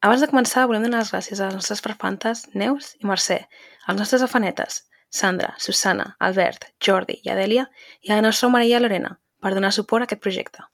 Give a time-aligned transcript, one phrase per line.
[0.00, 3.36] Abans de començar, volem donar les gràcies a les nostres perfantes Neus i Mercè,
[3.84, 7.66] als nostres afanetes Sandra, Susana, Albert, Jordi i Adèlia
[8.00, 10.64] i a la nostra Maria Lorena per donar suport a aquest projecte.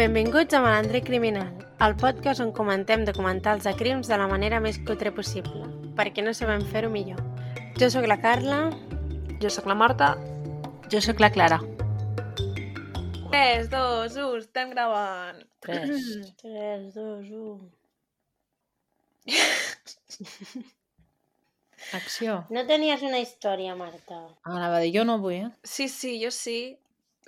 [0.00, 1.52] Benvinguts a Malandre Criminal,
[1.84, 6.32] el podcast on comentem documentals de crims de la manera més cutre possible, perquè no
[6.32, 7.20] sabem fer-ho millor.
[7.76, 8.70] Jo sóc la Carla.
[9.42, 10.14] Jo sóc la Marta.
[10.88, 11.60] Jo sóc la Clara.
[13.30, 15.42] 3, 2, 1, estem gravant.
[15.60, 16.34] 3.
[16.42, 17.72] 3, 2, 1...
[21.94, 22.42] Acció.
[22.50, 24.16] No tenies una història, Marta.
[24.42, 25.50] Ah, anava a dir, jo no vull, eh?
[25.62, 26.76] Sí, sí, jo sí.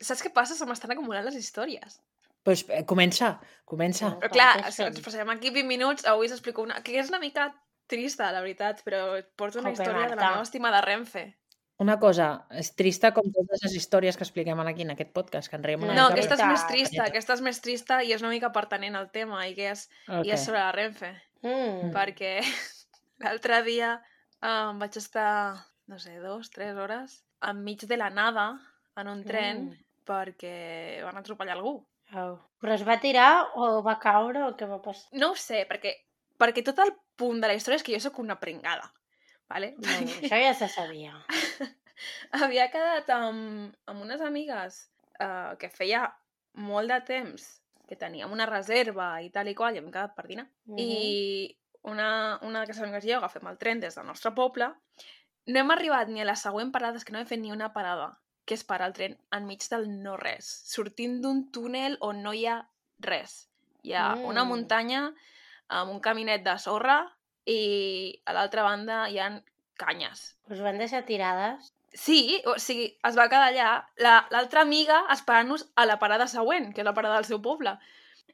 [0.01, 0.57] Saps què passa?
[0.59, 2.01] Se m'estan acumulant les històries.
[2.45, 3.35] Pues eh, comença,
[3.69, 4.09] comença.
[4.15, 4.21] No.
[4.23, 6.81] Però Va, clar, ens passarem aquí 20 minuts, avui s'explico una...
[6.85, 7.51] Que és una mica
[7.91, 10.31] trista, la veritat, però porto una Jope, història de la Marta.
[10.33, 11.25] meva estimada Renfe.
[11.81, 15.57] Una cosa, és trista com totes les històries que expliquem aquí en aquest podcast, que
[15.57, 16.19] en riem una No, mica.
[16.21, 19.47] aquesta és més trista, aquesta és més trista i és una mica pertanent al tema
[19.49, 20.27] i que és, Ok.
[20.27, 21.15] i és sobre la Renfe.
[21.43, 21.89] Mm.
[21.95, 22.35] perquè
[23.25, 23.95] l'altre dia
[24.43, 25.57] um, vaig estar,
[25.89, 28.61] no sé, dos, tres hores enmig de la nada
[29.01, 29.79] en un tren Mm.
[30.05, 31.79] perquè van atropellar algú.
[32.13, 32.37] Au.
[32.61, 35.09] Però es va tirar o va caure o què va passar?
[35.13, 35.95] No ho sé, perquè,
[36.37, 38.93] perquè tot el punt de la història és que jo sóc una pringada.
[39.51, 39.75] Vale?
[39.83, 41.17] No, això ja se sabia.
[42.41, 44.85] havia quedat amb, amb unes amigues
[45.21, 46.07] uh, que feia
[46.61, 47.49] molt de temps
[47.91, 50.47] que teníem una reserva i tal i qual, i hem quedat per dinar.
[50.71, 50.79] Mhm.
[50.79, 51.57] I
[51.91, 54.71] una, una d'aquestes amigues i jo agafem el tren des del nostre poble.
[55.51, 57.73] No hem arribat ni a la següent parada, és que no hem fet ni una
[57.75, 58.13] parada,
[58.47, 62.61] que és parar el tren enmig del no-res, sortint d'un túnel on no hi ha
[63.03, 63.49] res.
[63.83, 64.29] Hi ha mm.
[64.29, 64.49] una Mm.
[64.55, 65.03] muntanya
[65.69, 67.01] amb un caminet de sorra
[67.51, 69.29] i a l'altra banda hi ha
[69.81, 70.25] canyes.
[70.53, 71.71] Us van deixar tirades?
[71.93, 76.71] Sí, o sigui, es va quedar allà la- l'altra amiga esperant-nos a la parada següent,
[76.75, 77.73] que és la parada del seu poble.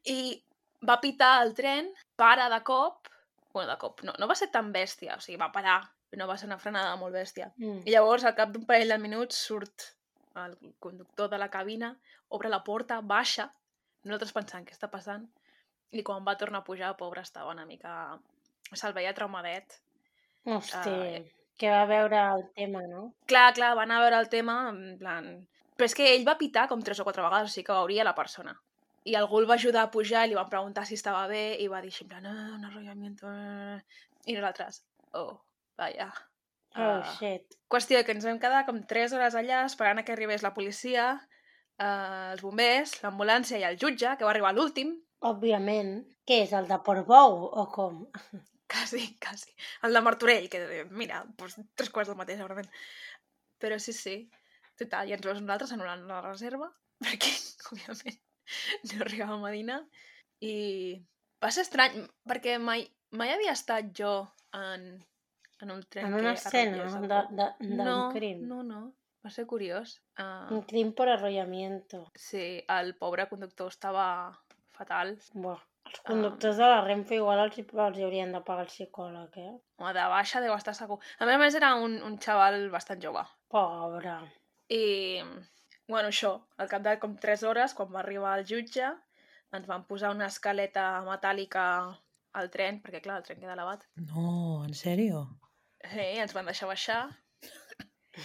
[0.04, 0.42] I
[0.86, 3.08] va pitar el tren, para de cop,
[3.54, 5.78] bueno, de cop, no, no va ser tan bèstia, o sigui, va parar,
[6.12, 7.48] no va ser una frenada molt bèstia.
[7.56, 7.80] Mm.
[7.88, 9.92] I llavors, al cap d'un parell de minuts, surt
[10.36, 11.94] el conductor de la cabina,
[12.28, 13.48] obre la porta, baixa,
[14.04, 15.24] nosaltres pensant què està passant,
[15.96, 18.18] i quan va tornar a pujar, pobre estava una mica...
[18.72, 19.76] Se'l veia traumadet.
[20.44, 21.22] Hosti, Ah,
[21.58, 23.12] que va veure el tema, no?
[23.26, 25.28] Clar, clar, van a veure el tema, en plan...
[25.76, 28.04] Però és que ell va pitar com tres o quatre vegades, o sigui que veuria
[28.04, 28.54] la persona.
[29.04, 31.66] I algú el va ajudar a pujar i li van preguntar si estava bé i
[31.68, 33.28] va dir així, en plan, ah, un arrollamiento...
[33.30, 33.80] eh".
[34.26, 35.40] I nosaltres, oh,
[35.78, 36.08] vaya.
[36.76, 37.14] Oh, Ah.
[37.18, 37.54] shit.
[37.72, 41.06] Qüestió que ens vam quedar com 3 hores allà esperant a que arribés la policia,
[41.78, 46.04] eh, els bombers, l'ambulància i el jutge, que va arribar l'últim, Òbviament.
[46.28, 48.02] Què és, el de Portbou o com?
[48.68, 49.54] quasi, quasi.
[49.86, 52.68] El de Martorell, que mira, doncs tres quarts del mateix, segurament.
[53.62, 54.16] Però sí, sí.
[54.76, 56.68] Total, i ens veus nosaltres anul·lant la reserva,
[57.04, 57.30] perquè,
[57.72, 58.18] òbviament,
[58.92, 59.80] no arribàvem a dinar.
[60.44, 60.54] I
[61.42, 62.84] va ser estrany, perquè mai,
[63.16, 64.10] mai havia estat jo
[64.52, 64.84] en,
[65.64, 68.42] en un tren En una que escena arrollés de- de- d'un no, crim.
[68.50, 68.82] No, no,
[69.24, 69.96] va ser curiós.
[70.20, 72.10] Uh, Un crim per arrollamiento.
[72.14, 74.06] sí, el pobre conductor estava
[74.76, 75.16] fatal.
[75.32, 75.62] Buah.
[75.86, 76.06] Els Ah.
[76.08, 79.52] conductors de la Renfe igual els, els hi haurien de pagar el psicòleg, eh?
[79.78, 80.98] Home, de baixa deu estar segur.
[81.18, 83.22] A més a més era un, un xaval bastant jove.
[83.48, 84.16] Pobre.
[84.68, 85.22] I,
[85.88, 88.88] bueno, això, al cap de com 3 hores, quan va arribar el jutge,
[89.54, 91.66] ens van posar una escaleta metàl·lica
[92.36, 93.86] al tren, perquè clar, el tren queda elevat.
[94.10, 95.22] No, en sèrio?
[95.86, 97.04] Sí, ens van deixar baixar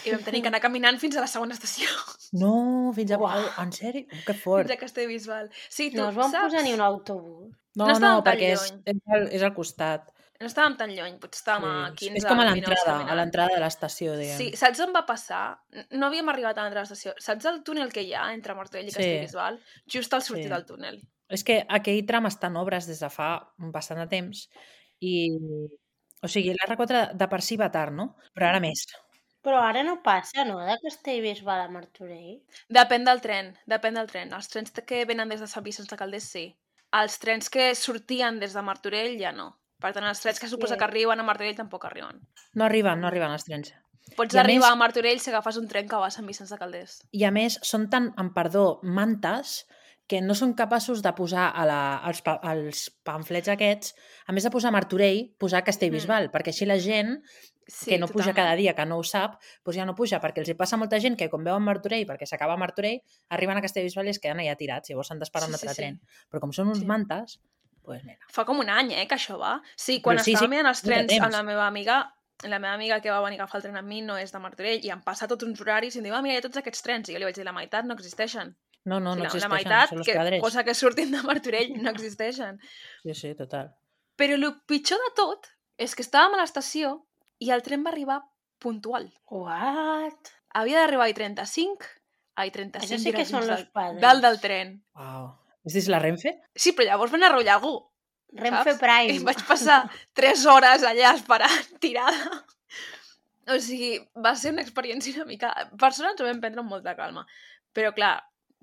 [0.06, 1.88] i vam tenir que anar caminant fins a la segona estació,
[2.34, 3.18] No, fins a...
[3.20, 3.44] Uau.
[3.60, 4.06] En sèrio?
[4.26, 4.64] Que fort.
[4.68, 5.50] fins a Castellbisbal.
[5.70, 6.46] Sí, tu No es van saps?
[6.54, 7.52] posar ni un autobús.
[7.76, 10.10] No, no no, perquè és, és, al, és al costat.
[10.42, 12.08] No estàvem tan lluny, potser estàvem a Sí.
[12.08, 14.38] 15 és com a 20 minuts l'entrada, a l'entrada de l'estació, diguem.
[14.40, 15.44] Sí, saps on va passar?
[15.92, 17.14] No havíem arribat a l'entrada de l'estació.
[17.22, 18.98] Saps el túnel que hi ha entre Martorell i Sí.
[18.98, 19.60] Castellbisbal?
[19.86, 20.54] Just al sortir Sí.
[20.56, 20.98] del túnel.
[21.30, 24.48] És que aquell tram està en obres des de fa bastant de temps
[25.00, 25.30] i...
[26.24, 28.16] O sigui, l'R4 de per si va tard, no?
[28.36, 28.84] Però ara més.
[29.42, 30.60] Però ara no passa, no?
[30.62, 32.42] De Castellbisbal a Martorell.
[32.70, 34.34] Depèn del tren, depèn del tren.
[34.38, 36.46] Els trens que venen des de Sant Vicenç de Calders, sí.
[36.94, 39.56] Els trens que sortien des de Martorell, ja no.
[39.82, 42.22] Per tant, els trens que suposa que arriben a Martorell tampoc arriben.
[42.54, 43.74] No arriben, no arriben els trens.
[44.18, 46.28] Pots I a arribar més- a Martorell si agafes un tren que va a Sant
[46.28, 47.00] Vicenç de Calders.
[47.12, 49.64] I a més, són tan, amb perdó, mantes
[50.12, 53.94] que no són capaços de posar a la, als, pa, als pamflets aquests,
[54.28, 56.34] a més de posar Martorell, posar Castellbisbal, mm.
[56.34, 57.22] perquè així la gent
[57.72, 58.36] Sí, que no puja totalment.
[58.36, 61.00] cada dia, que no ho sap, doncs ja no puja, perquè els hi passa molta
[61.00, 64.58] gent que quan veuen Martorell, perquè s'acaba Martorell, arriben a Castellbisbal i es queden allà
[64.60, 65.82] tirats, llavors s'han d'esperar Sí, un sí, altre sí.
[65.82, 66.00] tren.
[66.30, 66.86] Però com són uns Sí.
[66.90, 67.38] mantes,
[67.86, 68.20] doncs mira.
[68.30, 69.62] Fa com un any, eh, que això va.
[69.78, 72.02] Sí, quan Però sí, estava sí, mirant els trens amb la meva amiga,
[72.44, 74.40] la meva amiga que va venir a agafar el tren amb mi no és de
[74.40, 76.58] Martorell i em passa tots uns horaris i em diu, ah, mira, hi ha tots
[76.58, 77.08] aquests trens.
[77.10, 78.56] I jo li vaig dir, la meitat no existeixen.
[78.84, 80.42] No, no, Sí, no la, existeixen, la meitat, són els que, quadrets.
[80.44, 82.60] cosa que surtin de Martorell, no existeixen.
[83.04, 83.70] Sí, sí, total.
[84.18, 85.48] Però el pitjor de tot
[85.78, 87.06] és que estàvem a l'estació
[87.42, 88.20] i el tren va arribar
[88.62, 89.10] puntual.
[89.34, 90.32] What?
[90.54, 91.88] Havia d'arribar a 35,
[92.38, 94.02] a 35 Això sí que són del, padres.
[94.04, 94.76] dalt del tren.
[95.00, 95.30] Uau.
[95.66, 96.36] És dins la Renfe?
[96.58, 97.76] Sí, però llavors van enrotllar algú.
[98.38, 98.82] Renfe saps?
[98.82, 99.14] Prime.
[99.14, 99.82] I em vaig passar
[100.20, 102.42] 3 hores allà esperant, tirada.
[103.52, 105.50] O sigui, va ser una experiència una mica...
[105.80, 107.26] Per sort ens ho vam prendre amb molta calma.
[107.76, 108.14] Però, clar,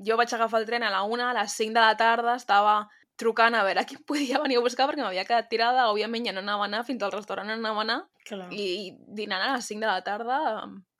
[0.06, 2.76] jo vaig agafar el tren a la 1, a les 5 de la tarda, estava
[3.18, 5.88] trucant a veure qui em podia venir a buscar perquè m'havia quedat tirada.
[5.92, 7.98] Òbviament ja no anava a anar, fins al restaurant no anava a anar.
[8.28, 8.46] Clar.
[8.54, 10.38] I dinant a les 5 de la tarda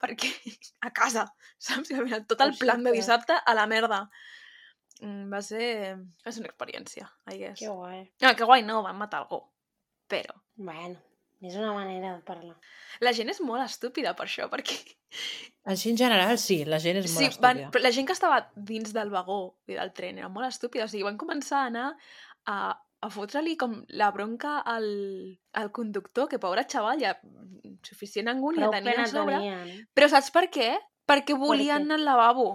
[0.01, 0.31] perquè
[0.87, 1.25] a casa,
[1.57, 1.93] saps?
[1.95, 4.03] Final tot el plan de dissabte a la merda.
[5.01, 5.95] Mm, Va ser,
[6.25, 7.59] va ser una experiència, I guess.
[7.61, 8.01] Que guai.
[8.21, 9.39] No, que guai no, van matar algú.
[10.11, 10.97] Però Bueno,
[11.39, 12.57] és una manera de parlar.
[12.99, 14.75] la gent és molt estúpida per això, perquè
[15.69, 17.71] Així en general, sí, la gent és molt sí, van, estúpida.
[17.73, 19.39] però la gent que estava dins del vagó
[19.69, 20.85] i del tren era molt estúpida.
[20.85, 21.87] O sigui, van començar a anar
[22.49, 24.87] a, a fotre-li com la bronca al,
[25.53, 27.13] al conductor, que pobre xaval, ja
[27.85, 29.37] suficient angúnia Prou tenia a sobre.
[29.37, 29.87] tenien.
[29.93, 30.71] Però saps per què?
[31.09, 31.85] Perquè volien què?
[31.85, 32.47] anar al lavabo.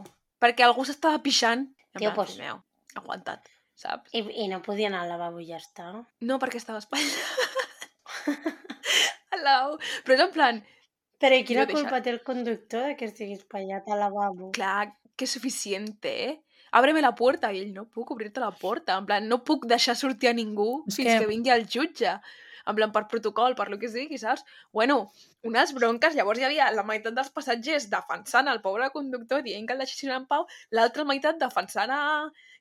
[0.43, 1.69] Perquè algú s'estava pixant.
[1.95, 2.59] En Tio, plan, pues- meu,
[2.99, 3.47] aguantat,
[3.79, 4.11] saps?
[4.13, 5.93] I, I no podia anar al lavabo i ja està.
[6.21, 7.15] No, perquè estava espatllat.
[9.35, 9.79] al lavabo.
[10.05, 10.61] Però és en plan,
[11.25, 14.51] Però i quina deixa- culpa té el conductor de que estigui espatllat al lavabo?
[14.53, 16.43] clar, que suficient té.
[16.75, 17.53] Ábreme la puerta.
[17.53, 18.97] I ell, no puc obrir-te la porta.
[18.99, 21.27] En plan, no puc deixar sortir a ningú És fins que- que...
[21.31, 22.17] vingui el jutge.
[22.67, 24.43] En plan, per protocol, per lo que sigui, saps?
[24.73, 25.13] Bueno,
[25.45, 26.15] unes bronques.
[26.17, 30.11] Llavors hi havia la meitat dels passatgers defensant el pobre conductor, dient que el deixessin
[30.17, 32.01] en pau, l'altra meitat defensant a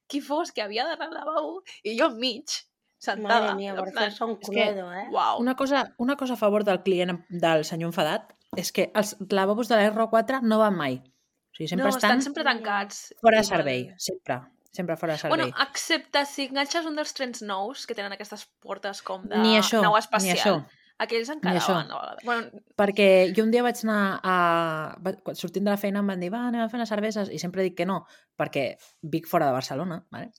[0.05, 2.51] qui fos que havia d'anar al lavabo, i jo enmig,
[2.99, 3.39] sentada.
[3.39, 5.07] Madre mía, en por plan, fer-se un cluedo, eh?
[5.09, 5.39] Uau.
[5.39, 9.67] Una cosa, una cosa a favor del client, del senyor enfadat, és que els lavabos
[9.69, 10.99] de la R4 no van mai.
[10.99, 13.13] O sigui, sempre no, estan estan sempre tancats.
[13.21, 13.81] fora de servei.
[13.97, 14.39] Sempre.
[14.73, 15.37] Sempre fora de servei.
[15.51, 19.57] Bueno, excepte si enganxes un dels trens nous, que tenen aquestes portes com de ni
[19.59, 20.37] això, nau ni espacial.
[20.37, 20.55] això.
[21.03, 21.73] Aquells Ni això.
[21.73, 22.23] van a vegades.
[22.23, 24.95] Bueno, Perquè jo un dia vaig anar a...
[25.01, 27.39] quan- Sortint de la feina em van dir, va, anem a fer unes cerveses, i
[27.41, 28.03] sempre dic que no,
[28.39, 30.29] perquè vic fora de Barcelona, vale?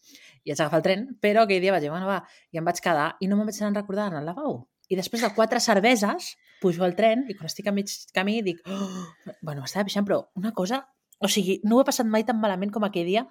[0.45, 2.21] i haig d'agafar el tren, però aquell dia vaig dir, bueno, va,
[2.55, 4.69] i em vaig quedar, i no me'n vaig anar a recordar en el lavabo.
[4.89, 8.65] I després de quatre cerveses, pujo al tren, i quan estic a mig camí dic,
[8.65, 9.05] oh,
[9.43, 10.87] bueno, m'estava pixant, però una cosa...
[11.25, 13.23] O sigui, no ho he passat mai tan malament com aquell dia.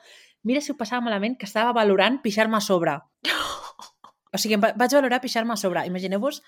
[0.48, 2.96] Mira si ho passava malament, que estava valorant pixar-me a sobre.
[4.34, 5.84] O sigui, em vaig valorar pixar-me a sobre.
[5.92, 6.40] Imagineu-vos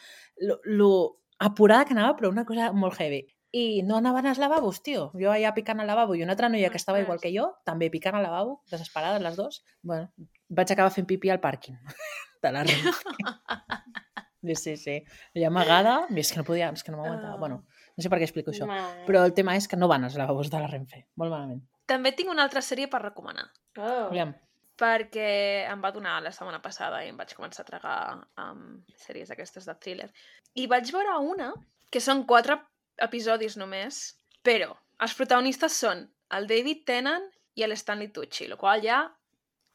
[0.42, 0.90] lo, lo
[1.38, 3.22] apurada que anava, però una cosa molt heavy.
[3.56, 5.12] I no anaven als lavabos, tio.
[5.22, 7.92] Jo allà picant al lavabo i una altra noia que estava igual que jo, també
[7.94, 9.62] picant al lavabo, desesperades les dues.
[9.84, 10.10] Bueno,
[10.50, 11.78] vaig acabar fent pipí al pàrquing
[12.44, 12.66] de la.
[14.46, 14.96] Sí, sí, sí.
[15.36, 17.36] Allà amagada, i és que no podia, és que no m'aguantava.
[17.36, 17.42] Ah.
[17.42, 17.64] Bueno,
[17.96, 18.68] no sé per què explico això.
[18.70, 19.06] Madre.
[19.08, 21.06] Però el tema és que no van als lavabos de la Renfe.
[21.16, 21.62] Molt malament.
[21.86, 23.46] també tinc una altra sèrie per recomanar.
[23.78, 24.08] Oh.
[24.08, 24.34] Aviam.
[24.76, 28.00] perquè em va donar la setmana passada i em vaig començar a tragar
[28.42, 30.10] um, sèries aquestes de thriller.
[30.56, 31.54] I vaig veure una,
[31.90, 32.58] que són quatre
[33.00, 36.04] episodis només, però els protagonistes són
[36.36, 39.06] el David Tennant i el Stanley Tucci, el qual ja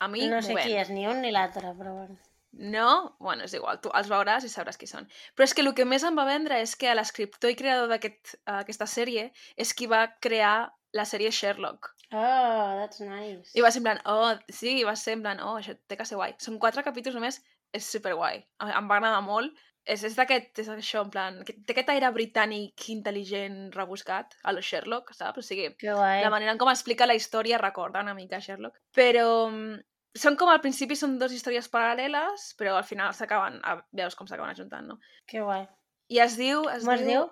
[0.00, 2.18] a mi No sé qui és, ni un ni l'altre, però bueno.
[2.52, 3.16] No?
[3.20, 5.06] Bueno, és igual, tu els veuràs i sabràs qui són.
[5.36, 8.58] Però és que el que més em va vendre és que l'escriptor i creador d'aquesta
[8.64, 11.92] aquest, sèrie és qui va crear la sèrie Sherlock.
[12.10, 13.54] Oh, that's nice.
[13.54, 16.34] I va ser plan, oh, sí, va ser plan, oh, això té que ser guai.
[16.42, 17.38] Són quatre capítols només,
[17.72, 18.42] és superguai.
[18.66, 19.54] Em va agradar molt.
[19.90, 24.52] És, és d'aquest, és això, en plan, que té aquest aire britànic intel·ligent rebuscat, a
[24.52, 25.40] lo Sherlock, saps?
[25.40, 28.76] O sigui, la manera en com explica la història recorda una mica Sherlock.
[28.94, 29.78] Però mm,
[30.18, 33.60] són com al principi són dues històries paral·leles, però al final s'acaben,
[33.96, 34.98] veus com s'acaben ajuntant, no?
[35.30, 35.66] Que guai.
[36.10, 36.64] I es diu...
[36.72, 37.28] Es Com es diu?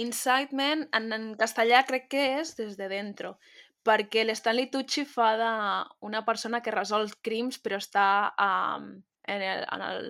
[0.00, 3.34] Incitement, en, en castellà crec que és des de dentro,
[3.84, 8.06] perquè l'Stanley Tucci fa d'una persona que resol crims però està
[8.40, 8.92] um,
[9.26, 10.06] en el, en el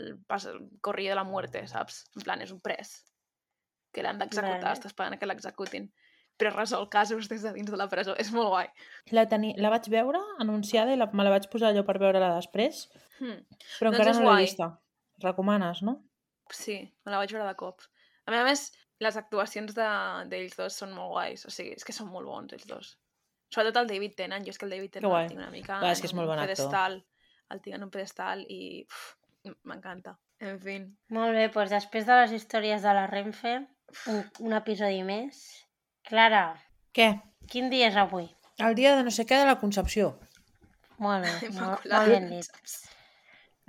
[0.84, 2.04] corrillo de la muerte, saps?
[2.14, 3.00] En plan, és un pres
[3.90, 4.76] que l'han d'executar, Vale.
[4.78, 5.88] està esperant que l'executin
[6.40, 8.14] però resol casos des de dins de la presó.
[8.18, 8.68] És molt guai.
[9.12, 9.52] La, teni...
[9.60, 11.06] la vaig veure anunciada i la...
[11.12, 12.86] me la vaig posar allò per veure-la després,
[13.20, 13.36] Hmm.
[13.78, 14.66] però Doncs encara no l'he vista.
[15.20, 15.98] Recomanes, no?
[16.50, 17.82] Sí, me la vaig veure de cop.
[18.24, 18.62] A més a més,
[19.04, 21.44] les actuacions de- d'ells dos són molt guais.
[21.44, 22.94] O sigui, és que són molt bons, ells dos.
[23.52, 24.44] Sobretot el David Tennant.
[24.46, 26.28] Jo és que el David Tennant el tinc una mica Clar, és que és molt
[26.32, 26.54] bon actor.
[26.54, 26.96] pedestal.
[27.50, 30.16] El tinc en un pedestal i uf, m'encanta.
[30.40, 30.78] En fi.
[31.12, 33.56] Molt bé, doncs després de les històries de la Renfe,
[34.08, 35.42] un, un episodi més.
[36.10, 36.42] Clara,
[36.96, 37.08] Què?
[37.50, 38.26] quin dia és avui?
[38.60, 40.16] El dia de no sé què de la Concepció.
[41.00, 42.48] Molt bé, molt, molt ben dit.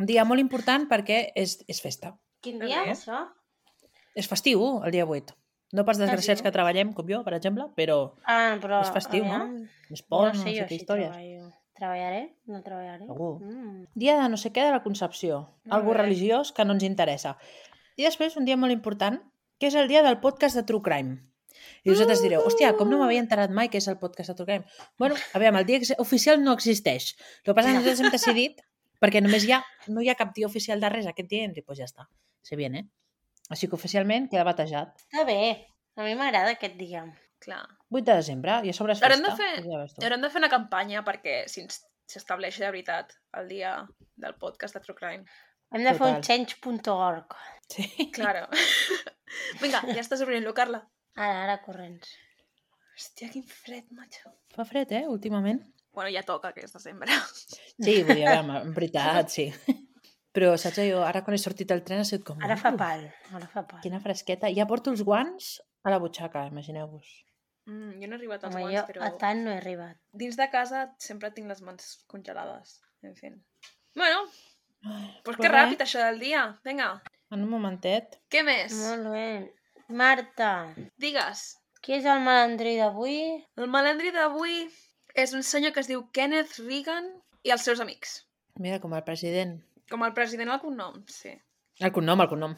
[0.02, 2.16] Un dia molt important perquè és, és festa.
[2.42, 2.96] Quin Molt dia, bé.
[2.96, 3.20] això?
[4.18, 5.36] És festiu, el dia 8.
[5.78, 6.44] No pas desgraciats sí?
[6.44, 8.82] que treballem, com jo, per exemple, però Ah, però...
[8.84, 9.38] És festiu, no?
[9.38, 9.70] aviam.
[9.94, 11.14] és pont, no, no sé sé jo què si històries.
[11.14, 11.52] treballo.
[11.78, 12.24] Treballaré?
[12.52, 13.06] No treballaré?
[13.08, 13.32] Segur.
[13.46, 13.86] Mm.
[13.96, 15.38] Dia de no sé què de la Concepció.
[15.64, 16.02] Molt Algo bé.
[16.02, 17.38] religiós que no ens interessa.
[17.96, 19.22] I després un dia molt important,
[19.62, 21.22] que és el dia del podcast de True Crime.
[21.84, 24.48] I vosaltres direu, hòstia, com no m'havia enterat mai que és el podcast de True
[24.50, 24.66] Crime?
[25.00, 27.14] Bueno, a veure, el dia oficial no existeix.
[27.42, 28.62] El que passa és que nosaltres hem decidit,
[29.02, 31.50] perquè només hi ha, no hi ha cap dia oficial de res aquest dia, i
[31.50, 32.08] hem dit, pues ja està,
[32.44, 32.88] se viene.
[33.52, 34.94] Així que oficialment queda batejat.
[35.10, 35.40] Està bé.
[36.00, 37.02] A mi m'agrada aquest dia.
[37.42, 37.64] Clar.
[37.90, 39.32] 8 de desembre, i a sobre és Haurem festa.
[39.34, 40.06] de fer- ja.
[40.06, 43.74] Haurem de fer una campanya perquè s'estableixi de veritat el dia
[44.16, 45.26] del podcast de True Crime.
[45.74, 46.24] Hem de fer un Total.
[46.28, 47.36] change.org.
[47.72, 48.12] Sí.
[48.14, 48.46] Claro.
[49.62, 50.84] Vinga, ja estàs obrint-lo, Carla.
[51.16, 52.10] Ara, ara, corrents.
[52.96, 54.32] Hòstia, quin fred, macho.
[54.56, 55.62] Fa fred, eh, últimament.
[55.92, 57.12] Bueno, ja toca, que és desembre.
[57.82, 59.50] Sí, vull dir, en veritat, sí.
[60.32, 62.40] Però, saps, jo ara quan he sortit al tren ha sigut com...
[62.46, 63.02] Ara fa "Uf, pal.
[63.36, 63.82] Ara fa pal.
[63.84, 64.48] Quina fresqueta.
[64.56, 67.10] Ja porto els guants a la butxaca, imagineu-vos.
[67.68, 69.98] Mm, jo no he arribat als Home, guants, jo però a tant no he arribat.
[70.14, 72.78] dins de casa sempre tinc les mans congelades.
[73.04, 73.34] En fi.
[73.98, 74.24] Bueno,
[74.88, 76.46] Ai, pues que ràpid això del dia.
[76.64, 77.02] Vinga,
[77.32, 78.22] En un momentet.
[78.32, 78.74] què més?
[78.80, 79.28] Molt bé.
[79.92, 81.44] Marta, Digues.
[81.82, 83.20] qui és el malandrí d'avui?
[83.58, 84.66] El malandri d'avui
[85.16, 87.08] és un senyor que es diu Kenneth Reagan
[87.44, 88.22] i els seus amics.
[88.60, 89.58] Mira, com el president.
[89.92, 91.34] Com el president al cognom, sí.
[91.82, 92.58] El cognom, el cognom.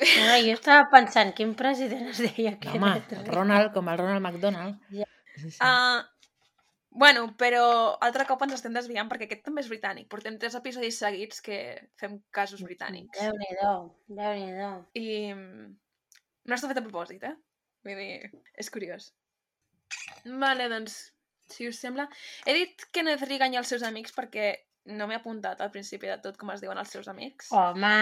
[0.00, 4.24] No, jo estava pensant, quin president es deia que home, el Ronald, com el Ronald
[4.24, 4.78] McDonald.
[4.96, 5.08] Ja.
[5.34, 5.58] Sí, sí.
[5.60, 6.00] Uh,
[6.90, 7.64] bueno, però
[8.06, 10.08] altre cop ens estem desviant perquè aquest també és britànic.
[10.12, 11.58] Portem tres episodis seguits que
[12.00, 13.20] fem casos britànics.
[13.20, 13.74] Déu-n'hi-do,
[14.08, 14.72] déu-n'hi-do.
[15.00, 15.68] I mm,
[16.48, 17.34] no està fet a propòsit, eh?
[17.84, 18.30] Vull dir,
[18.60, 19.10] és curiós.
[20.24, 20.98] Vale, doncs,
[21.50, 22.06] si us sembla...
[22.46, 24.50] He dit Kenneth Reagan i els seus amics perquè
[24.96, 27.50] no m'he apuntat al principi de tot com es diuen els seus amics.
[27.56, 27.94] Home,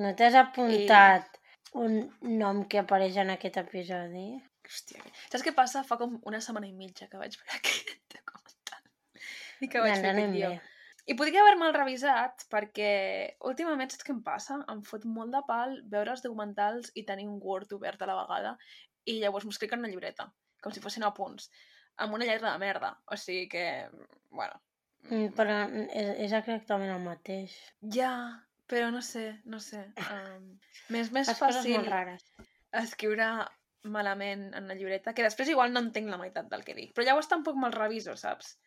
[0.00, 1.38] no t'has apuntat
[1.80, 2.00] un
[2.40, 4.28] nom que apareix en aquest episodi?
[4.70, 5.02] Hòstia,
[5.32, 5.82] saps què passa?
[5.86, 8.82] Fa com una setmana i mitja que vaig fer aquest documental.
[9.60, 10.52] I que vaig Ja, fer guió.
[10.54, 10.60] bé.
[11.10, 12.90] I podria haver-me'l revisat perquè
[13.50, 14.60] últimament saps què em passa?
[14.70, 18.14] Em fot molt de pal veure els documentals i tenir un Word obert a la
[18.20, 18.52] vegada
[19.10, 20.28] i llavors m'ho escric en una llibreta,
[20.62, 21.48] com si fossin apunts,
[21.98, 22.92] amb una lletra de merda.
[23.10, 23.64] O sigui que,
[24.30, 24.60] bueno,
[25.08, 25.54] Mm, Però
[25.96, 27.54] és, és exactament el mateix.
[27.94, 28.10] ja,
[28.68, 29.80] però no sé, no sé.
[30.12, 30.58] Um,
[30.92, 32.26] m'és més coses fàcil molt rares.
[32.82, 33.28] escriure
[33.84, 37.06] malament en una llibreta, que després igual no entenc la meitat del que dic, però
[37.08, 38.58] llavors tampoc me'l reviso, saps?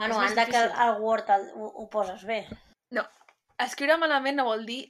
[0.00, 2.40] Bueno, anda que el Word el, ho, ho poses bé.
[2.96, 3.04] No,
[3.60, 4.80] escriure malament no vol dir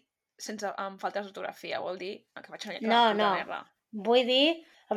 [0.40, 3.30] sense, amb faltes d'ortografia, vol dir que faig una lletra No, no.
[3.36, 3.64] merda.
[3.90, 4.44] Vull dir...
[4.90, 4.94] I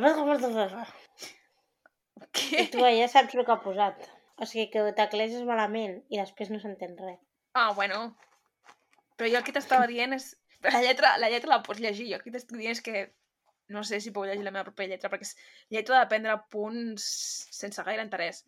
[2.34, 2.68] Què?
[2.72, 4.06] tu ja saps el que ha posat.
[4.38, 7.18] O sigui que ho tecleses malament i després no s'entén res.
[7.58, 8.00] Ah, bueno.
[9.18, 10.32] Però jo el que t'estava dient és...
[10.64, 12.08] La lletra, la lletra la pots llegir.
[12.10, 13.04] Jo el que t'estic dient és que
[13.74, 15.36] no sé si puc llegir la meva pròpia lletra, perquè és
[15.72, 17.04] lletra de prendre punts
[17.54, 18.42] sense gaire interès.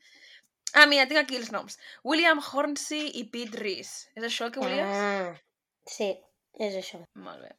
[0.75, 1.79] Ah, mira, tinc aquí els noms.
[2.05, 4.09] William Hornsey i Pete Reese.
[4.17, 4.87] És això el que volies?
[4.87, 5.35] Ah,
[5.89, 6.11] sí,
[6.59, 7.01] és això.
[7.15, 7.53] Molt bé.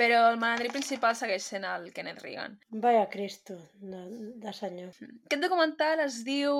[0.00, 2.58] Però el malandrí principal segueix sent el Kenneth Reagan.
[2.70, 4.02] Vaya Cristo, de,
[4.40, 4.94] de senyor.
[5.26, 6.54] Aquest documental es diu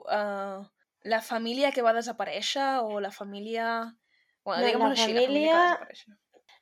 [0.00, 0.64] uh,
[1.04, 3.66] La família que va desaparèixer o la família...
[4.46, 6.14] Bueno, No, diguem-ho la així, la família que família- va desaparèixer.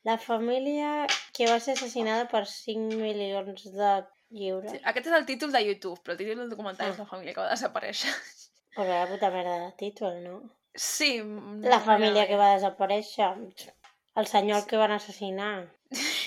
[0.04, 0.90] La família
[1.32, 3.92] que va ser assassinada per 5 milions de
[4.36, 4.70] lliures.
[4.74, 6.92] Sí, aquest és el títol de YouTube, però el títol del documental Ah.
[6.92, 8.10] és La família que va desaparèixer.
[8.74, 10.36] Pues la puta merda de títol, no?
[10.74, 11.22] Sí.
[11.62, 13.28] La família que va desaparèixer.
[14.16, 15.68] El senyor al que van assassinar.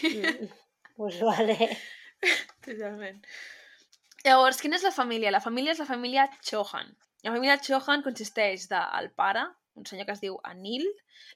[0.03, 0.47] Mm,
[0.97, 1.55] Pues vale.
[2.65, 3.19] Totalment.
[4.25, 5.29] Llavors, quina és la família?
[5.31, 6.89] La família és la família Chohan.
[7.23, 9.43] La família Chohan consisteix del pare,
[9.77, 10.87] un senyor que es diu Anil,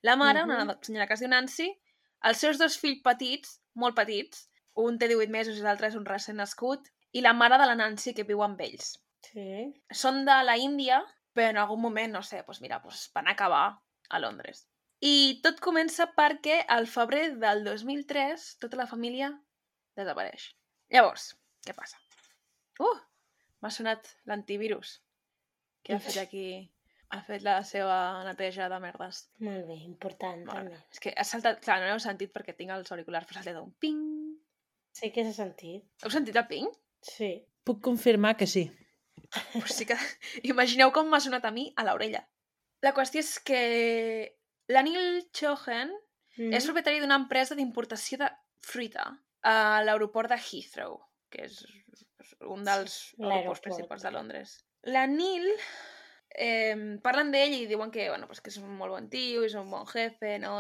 [0.01, 0.79] la mare, una Mhm.
[0.81, 1.69] senyora que es diu Nancy,
[2.23, 6.05] els seus dos fills petits, molt petits, un té 18 mesos i l'altre és un
[6.05, 8.97] recent nascut, i la mare de la Nancy que viu amb ells.
[9.31, 9.47] Sí.
[10.03, 11.01] Són de la Índia,
[11.35, 13.63] però en algun moment, no sé, doncs mira, doncs van acabar
[14.09, 14.65] a Londres.
[15.01, 19.31] I tot comença perquè al febrer del 2003 tota la família
[19.97, 20.51] desapareix.
[20.93, 21.31] Llavors,
[21.65, 21.97] què passa?
[22.81, 22.99] Uh!
[23.61, 24.99] M'ha sonat l'antivirus
[25.85, 26.45] que ha fet aquí
[27.11, 27.95] ha fet la seva
[28.25, 29.25] neteja de merdes.
[29.43, 30.69] Molt bé, important Vale.
[30.71, 30.79] també.
[30.93, 31.59] És que ha saltat...
[31.65, 33.99] Clar, no l'heu sentit perquè tinc els auriculars, però ha saltat un ping.
[34.95, 35.83] Sí que s'ha sentit.
[36.03, 36.71] Heu sentit el ping?
[37.03, 37.33] Sí.
[37.67, 38.65] Puc confirmar que sí.
[39.53, 39.97] Pues sí que...
[40.51, 42.23] Imagineu com m'ha sonat a mi a l'orella.
[42.81, 43.61] La qüestió és que
[44.71, 45.91] l'Anil Chohan
[46.37, 46.55] Mm.
[46.55, 48.29] és propietari d'una empresa d'importació de
[48.63, 49.05] fruita
[49.43, 50.99] a l'aeroport de Heathrow,
[51.31, 51.57] que és
[52.47, 54.53] un dels aeroports principals de Londres.
[54.87, 55.49] L'Anil
[56.31, 59.57] eh, parlen d'ell i diuen que, bueno, pues que és un molt bon tio, és
[59.59, 60.55] un bon jefe, no?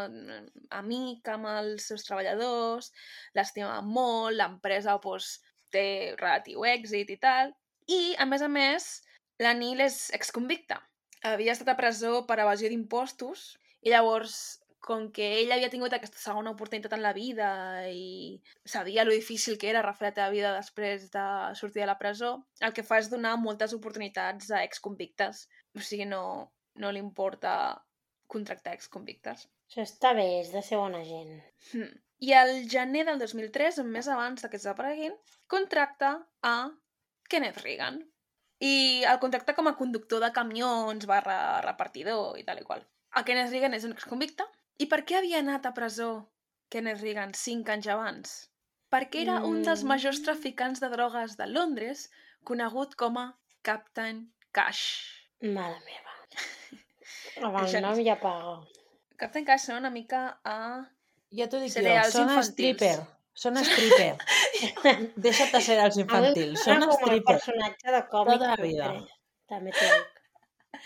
[0.81, 2.91] amic amb els seus treballadors,
[3.37, 5.37] l'estima molt, l'empresa pues,
[5.71, 5.87] té
[6.19, 7.55] relatiu èxit i tal.
[7.91, 8.89] I, a més a més,
[9.41, 10.79] l'Anil és exconvicte.
[11.27, 13.41] havia estat a presó per evasió d'impostos
[13.85, 14.35] i llavors,
[14.81, 17.49] com que ell havia tingut aquesta segona oportunitat en la vida
[17.93, 21.25] i sabia lo difícil que era refer la teva vida després de
[21.59, 22.31] sortir de la presó,
[22.65, 25.45] el que fa és donar moltes oportunitats a exconvictes.
[25.77, 26.23] O sigui, no,
[26.81, 27.53] no li importa
[28.31, 29.45] contractar exconvictes.
[29.69, 31.37] Això està bé, és de ser bona gent.
[31.71, 31.91] Hmm.
[32.21, 35.13] I al gener del 2003, un mes abans que desapareguin,
[35.49, 36.55] contracta a
[37.31, 38.01] Kenneth Reagan.
[38.61, 42.83] I el contracta com a conductor de camions barra repartidor i tal i qual.
[43.17, 44.45] El Kenneth Reagan és un exconvicte.
[44.77, 46.11] I per què havia anat a presó
[46.71, 48.35] Kenneth Reagan cinc anys abans?
[48.91, 49.87] Perquè era un dels Mm.
[49.93, 52.09] majors traficants de drogues de Londres,
[52.43, 53.25] conegut com a
[53.63, 54.83] Captain Cash.
[55.41, 56.15] Mare meva.
[57.41, 58.59] Amb el Això- nom ja paga.
[59.17, 60.57] Captain Cash sona una mica a...
[61.31, 62.51] Ja t'ho dic jo, són infantils.
[62.51, 62.95] stripper.
[63.33, 64.17] Són stripper.
[65.25, 66.63] Deixa't de mi em infantils.
[66.65, 68.33] Són com el personatge de còmic.
[68.37, 68.91] Tota la vida.
[69.51, 70.81] També t'ho dic.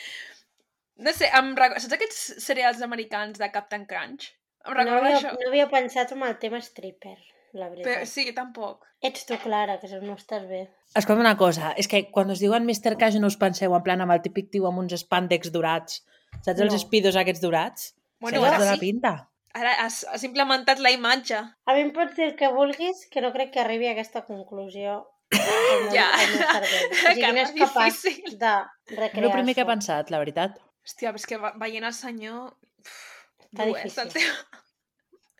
[1.05, 1.82] No sé, em recordo...
[1.84, 4.29] Saps aquests cereals americans de Captain Crunch?
[4.65, 5.34] Em No recorda havia, això.
[5.39, 7.17] no havia pensat en el tema stripper,
[7.53, 7.89] la veritat.
[7.89, 8.86] Però, sí, tampoc.
[9.05, 10.63] Ets tu, Clara, que no estàs bé.
[10.96, 12.96] Escolta una cosa, és que quan us diuen Mr.
[13.01, 16.00] Cash no us penseu en plan amb el típic tio amb uns spàndex dorats.
[16.41, 16.79] Saps els No.
[16.82, 17.91] speedos aquests dorats?
[18.24, 18.79] Bueno, ara la sí.
[18.88, 19.13] pinta.
[19.56, 21.38] Ara has, has implementat la imatge.
[21.66, 24.26] A mi em pots dir el que vulguis, que no crec que arribi a aquesta
[24.28, 24.98] conclusió
[25.32, 26.10] meu, Ja.
[26.20, 28.36] O sigui, Que no és capaç difícil.
[28.40, 28.52] de
[28.92, 29.26] És recrear-se.
[29.26, 30.60] el primer que he pensat, la veritat.
[30.86, 32.52] Hòstia, és que ve- veient el senyor...
[32.84, 33.00] Uf,
[33.48, 34.12] Està dur, eh, difícil.
[34.14, 34.62] teu-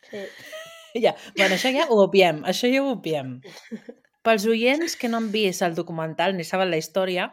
[0.10, 0.24] Sí.
[1.04, 3.42] Ja, bueno, això ja ho obviem, això ja ho obviem.
[4.24, 7.26] Pels oients que no han vist el documental ni saben la història,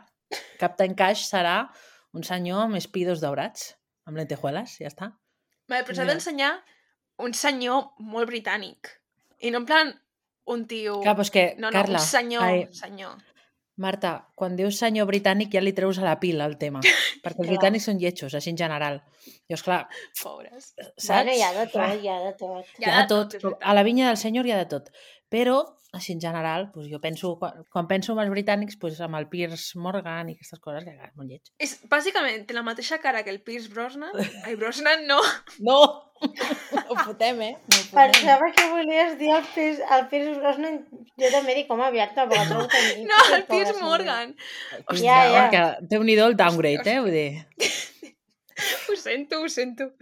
[0.58, 1.68] Captain Cash serà
[2.12, 5.12] un senyor amb espidos daurats, amb lentejueles, ja està.
[5.70, 6.14] Vale, però s'ha Mira.
[6.14, 6.52] d'ensenyar
[7.22, 8.94] un senyor molt britànic.
[9.42, 9.92] I no en plan
[10.52, 11.00] un tio...
[11.02, 13.20] Clar, però és que, no, no, Carla, un senyor, ai, senyor.
[13.82, 16.82] Marta, quan dius senyor britànic ja li treus a la pila el tema,
[17.24, 19.00] perquè els britànics són lletjos, així en general.
[19.48, 19.80] Llavors, clar,
[20.20, 20.72] Pobres.
[20.76, 21.08] saps?
[21.08, 22.74] Bueno, hi ha de tot, hi ha de tot.
[22.78, 23.62] Hi ha de tot, veritat.
[23.62, 24.92] a la vinya del senyor hi ha de tot.
[25.32, 29.18] Però, així en general, doncs jo penso, quan, quan penso en els britànics, doncs amb
[29.18, 31.50] el Piers Morgan i aquestes coses, que és molt lleig.
[31.60, 34.16] És, bàsicament, té la mateixa cara que el Pierce Brosnan.
[34.46, 35.20] Ai, Brosnan no.
[35.68, 35.76] No!
[36.88, 37.52] Ho fotem, eh?
[37.58, 38.12] No fotem.
[38.14, 40.80] Pensava que volies dir el Pierce, el Pierce Brosnan.
[41.20, 43.80] Jo també dic, home, aviat tan llit, No, el senyor.
[43.82, 44.36] Morgan.
[44.86, 45.46] Hòstia, Ja, ja.
[45.52, 47.00] Que déu-n'hi-do el downgrade, eh?
[47.04, 47.46] Vull dir,
[48.88, 49.92] Ho sento, ho sento.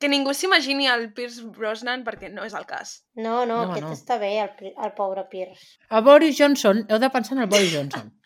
[0.00, 3.04] Que ningú s'imagini el Pierce Brosnan perquè no és el cas.
[3.14, 3.92] No, no, No, aquest no.
[3.94, 5.78] està bé, el, el pobre Pierce.
[5.90, 8.12] el Boris Johnson, heu de pensar en el Boris Johnson.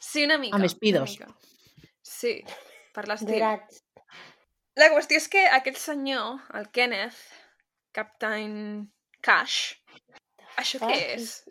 [0.00, 0.56] Sí, una mica.
[0.56, 1.10] Amb espidos.
[1.12, 1.28] mica.
[2.02, 2.32] Sí,
[2.92, 3.38] per l'estil.
[4.80, 7.14] La qüestió és que aquest senyor, el Kenneth,
[7.94, 8.90] Captain
[9.22, 9.76] Cash,
[10.58, 11.44] això què Ah, és?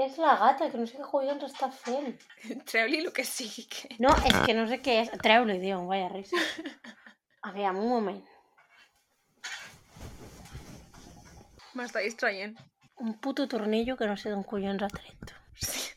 [0.00, 2.14] És la gata, que no sé què collons està fent.
[2.70, 3.66] Treu-li el que sigui.
[3.70, 3.94] Que...
[4.02, 5.10] No, és que no sé què és.
[5.22, 6.42] Treu-li, diu, vaya risa.
[7.50, 8.20] Aviam, un moment.
[11.78, 12.56] M'està distraient.
[13.00, 15.34] Un puto tornillo que no sé d'on collons ha tret.
[15.54, 15.90] Sí.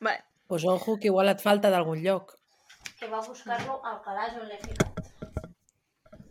[0.00, 0.24] Vale.
[0.46, 2.36] Pues ojo, que igual et falta d'algun lloc.
[2.98, 5.00] Que va a buscar-lo al calaix on l'he ficat.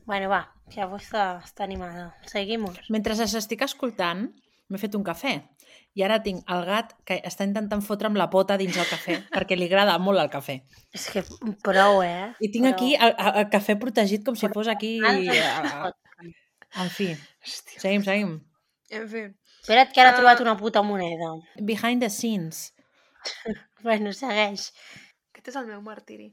[0.06, 2.12] Bueno, va, que avui està, està animada.
[2.30, 2.80] Seguimos.
[2.94, 4.28] Mentre s'estic escoltant,
[4.70, 5.34] m'he fet un cafè.
[5.94, 9.58] I ara tinc el gat que està intentant fotre'm la pota dins el cafè, perquè
[9.58, 10.60] li agrada molt el cafè.
[10.96, 11.26] És que
[11.66, 12.32] prou, eh?
[12.40, 12.74] I tinc Prou.
[12.74, 14.96] aquí el, el, el cafè protegit com si fos aquí...
[15.04, 16.34] Altre eh,
[16.76, 17.08] En fi,
[17.46, 17.80] Hòstia.
[17.84, 18.32] seguim, seguim.
[18.90, 19.24] En fi.
[19.62, 20.14] Espera't que ara Ah.
[20.14, 21.30] he trobat una puta moneda.
[21.62, 22.74] Behind the scenes.
[23.84, 24.72] Bueno, segueix.
[25.34, 26.30] Aquest és el meu martiri.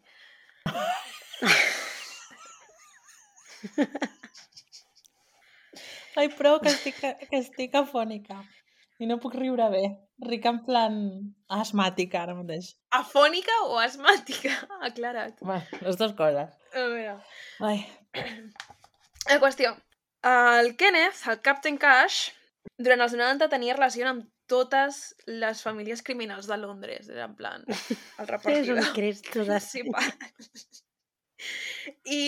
[6.16, 8.40] Ai, prou, que estic, que estic afònica.
[9.00, 9.82] I no puc riure bé.
[10.26, 10.96] Ric en plan
[11.56, 12.72] asmàtica ara mateix.
[12.98, 14.52] Afònica o asmàtica?
[14.88, 15.38] Aclarat.
[15.46, 16.50] Bé, les dues coses.
[16.74, 17.14] A veure.
[17.70, 17.78] Ai,
[19.30, 19.72] La qüestió.
[20.22, 22.30] El Kenneth, el Captain Cash,
[22.76, 27.08] durant els 90 tenia relació amb totes les famílies criminals de Londres.
[27.08, 27.76] Era en plan, el
[28.26, 28.82] És repartidor.
[28.82, 29.60] un cristo de...
[29.60, 30.12] principal.
[32.04, 32.22] I,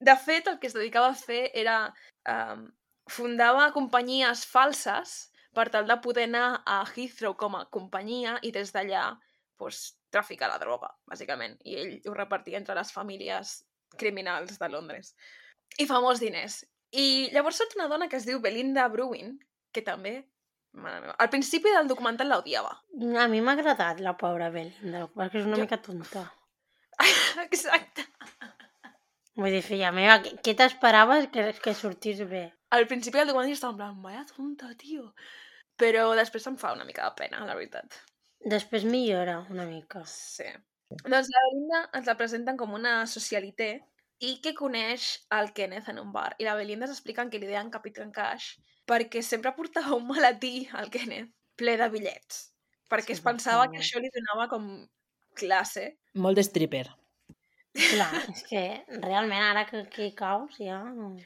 [0.00, 1.82] de fet, el que es dedicava a fer era...
[2.28, 2.68] Um,
[3.10, 8.70] fundava companyies falses per tal de poder anar a Heathrow com a companyia i des
[8.70, 9.16] d'allà
[9.58, 11.56] pues, traficar la droga, bàsicament.
[11.66, 13.56] I ell ho repartia entre les famílies
[13.98, 15.14] criminals de Londres.
[15.82, 16.60] I fa molts diners.
[16.92, 19.36] I llavors surt una dona que es diu Belinda Bruin,
[19.72, 20.20] que també...
[20.72, 22.70] Mare meva, al principi del documental l'odiava.
[23.18, 26.22] A mi m'ha agradat la pobra Belinda, perquè és una Jo- mica tonta.
[27.46, 28.04] Exacte.
[29.40, 32.44] Vull dir, filla meva, què, què t'esperaves que, que sortís bé?
[32.76, 35.08] Al principi del documental estava en plan, vaya tonta, tio.
[35.80, 37.96] Però després em fa una mica de pena, la veritat.
[38.54, 40.04] Després millora una mica.
[40.06, 40.46] Sí.
[41.02, 43.72] Doncs la Belinda ens la presenten com una socialité
[44.20, 45.06] i que coneix
[45.36, 46.34] el Kenneth en un bar.
[46.38, 48.54] I la Belinda ens expliquen que li deien Capitán Cash
[48.90, 51.30] perquè sempre portava un maletí al Kenneth
[51.60, 52.46] ple de bitllets.
[52.90, 53.74] Perquè Sí, es pensava sí.
[53.74, 54.70] que això li donava com
[55.38, 55.92] classe.
[56.14, 56.86] Molt de stripper.
[57.70, 58.62] Clar, és que
[59.04, 60.80] realment ara que aquí caus ja...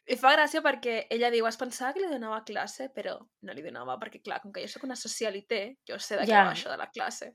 [0.05, 3.63] I fa gràcia perquè ella diu, es pensava que li donava classe, però no li
[3.65, 6.43] donava, perquè clar, com que jo sóc una socialité, jo sé de què Ja.
[6.45, 7.31] va això de la classe.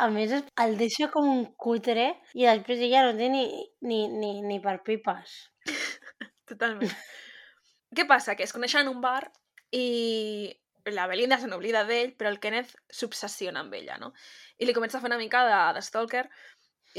[0.00, 3.44] A més, el deixa com un cutre i després ella no té ni,
[3.84, 5.34] ni, ni, ni per pipes.
[6.48, 6.92] Totalment.
[7.92, 8.34] Què passa?
[8.38, 9.26] Que es coneixen en un bar
[9.76, 10.48] i
[10.92, 14.12] la Belinda se n'oblida d'ell, però el Kenneth s'obsessiona amb ella, no?
[14.58, 16.24] I li comença a fer una mica de, de stalker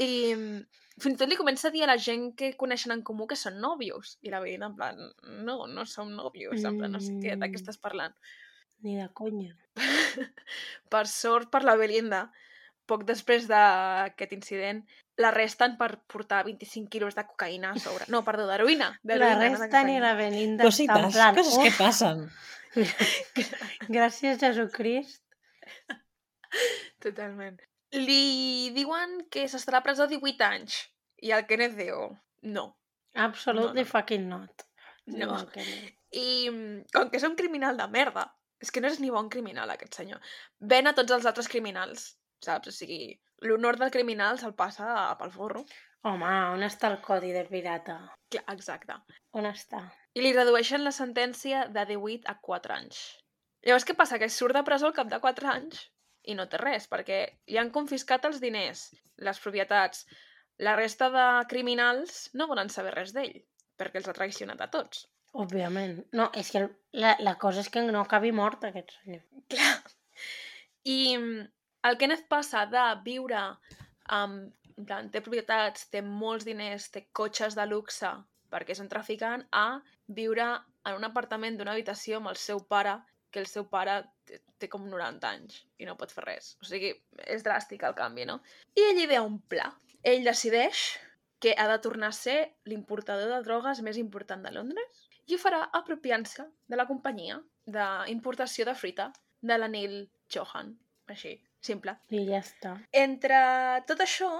[0.00, 0.62] i mm,
[1.02, 3.36] fins i tot li comença a dir a la gent que coneixen en comú que
[3.36, 4.16] són nòvios.
[4.22, 5.04] I la Belinda en plan,
[5.44, 7.60] no, no som nòvios, en plan, no sé què, de què Mm.
[7.60, 8.14] estàs parlant.
[8.86, 9.52] Ni de conya.
[10.92, 12.28] per sort per la Belinda,
[12.90, 14.82] poc després d'aquest incident,
[15.20, 18.06] l'arresten per portar 25 quilos de cocaïna a sobre.
[18.12, 18.90] No, perdó, d'heroïna.
[19.02, 20.00] La d'heroïna, no de resta ni cocaïna.
[20.06, 21.34] la Belinda està en plan...
[21.38, 22.24] coses que "Uf, passen.
[23.96, 25.22] Gràcies, Jesucrist.
[27.04, 27.60] Totalment.
[27.94, 30.80] Li diuen que s'estarà a presó 18 anys.
[31.22, 32.08] I el Kenneth diu,
[32.56, 32.64] no.
[33.14, 33.90] Absolutely No, no.
[33.92, 34.64] fucking not.
[35.06, 35.36] No.
[35.52, 35.92] Kenneth.
[36.14, 38.26] I mm, com que és un criminal de merda,
[38.62, 40.20] és que no és ni bon criminal aquest senyor,
[40.60, 42.14] ven a tots els altres criminals,
[42.46, 42.70] saps?
[42.70, 43.14] O sigui,
[43.46, 44.86] l'honor del criminal se'l passa
[45.20, 45.64] pel forro.
[46.04, 47.96] Home, on està el codi de pirata?
[48.32, 48.98] Clar, exacte.
[49.40, 49.86] On està?
[50.14, 53.00] I li redueixen la sentència de 18 a 4 anys.
[53.64, 54.20] Llavors, què passa?
[54.20, 55.86] Que surt de presó al cap de 4 anys
[56.28, 57.18] i no té res, perquè
[57.50, 58.86] li han confiscat els diners,
[59.28, 60.04] les propietats.
[60.64, 63.34] La resta de criminals no volen saber res d'ell,
[63.80, 65.06] perquè els ha traicionat a tots.
[65.34, 65.98] Òbviament.
[66.14, 66.62] No, és que
[67.02, 69.24] la, la cosa és que no acabi mort, aquest senyor.
[69.50, 69.74] Clar.
[70.84, 70.98] I
[71.88, 73.46] el Kenneth passa de viure
[74.18, 74.52] amb...
[74.74, 78.08] En plan, té propietats, té molts diners, té cotxes de luxe,
[78.50, 79.78] perquè és un traficant, a
[80.16, 82.96] viure en un apartament d'una habitació amb el seu pare,
[83.30, 86.52] que el seu pare té, com 90 anys i no pot fer res.
[86.58, 86.90] O sigui,
[87.30, 88.40] és dràstic el canvi, no?
[88.74, 89.70] I ell idea un pla.
[90.02, 90.84] Ell decideix
[91.42, 92.36] que ha de tornar a ser
[92.70, 98.66] l'importador de drogues més important de Londres i ho farà apropiant-se de la companyia d'importació
[98.68, 100.00] de fruita de la Neil
[100.34, 100.74] Johan.
[101.14, 101.34] Així,
[101.66, 101.96] simple.
[102.14, 102.76] I ja està.
[103.04, 103.40] Entre
[103.88, 104.30] tot això,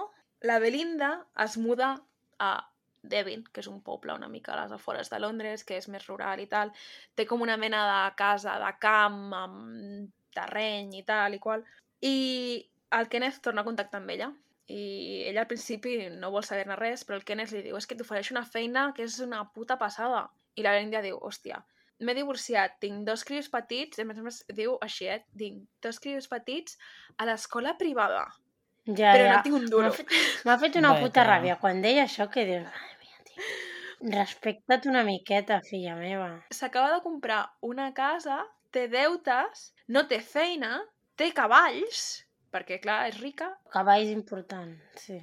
[0.45, 1.11] la Belinda
[1.45, 1.95] es muda
[2.39, 2.51] a
[3.05, 6.05] Devon, que és un poble una mica a les afores de Londres, que és més
[6.09, 6.71] rural i tal.
[7.15, 11.63] Té com una mena de casa de camp amb terreny i tal i qual.
[12.01, 12.15] I
[12.97, 14.31] el Kenneth torna a contactar amb ella.
[14.67, 17.97] I ella al principi no vol saber-ne res, però el Kenneth li diu és que
[17.97, 20.25] t'ofereixo una feina que és una puta passada.
[20.55, 21.61] I la Belinda diu, hòstia,
[22.03, 25.21] m'he divorciat, tinc dos crios petits, a més a més diu així, eh?
[25.37, 26.77] Tinc dos crios petits
[27.17, 28.25] a l'escola privada,
[28.85, 29.35] Ja, però ja.
[29.37, 29.87] no tinc un duro.
[29.87, 30.11] M'ha fet,
[30.61, 31.01] fet una Vaja.
[31.07, 32.67] puta ràbia quan deia això que dius...
[32.67, 33.47] Mare mia, tio.
[34.13, 36.27] Respecta't una miqueta, filla meva.
[36.53, 38.43] S'acaba de comprar una casa,
[38.75, 40.83] té deutes, no té feina,
[41.17, 42.03] té cavalls,
[42.53, 45.17] perquè clar, és rica, Cavalls important, sí.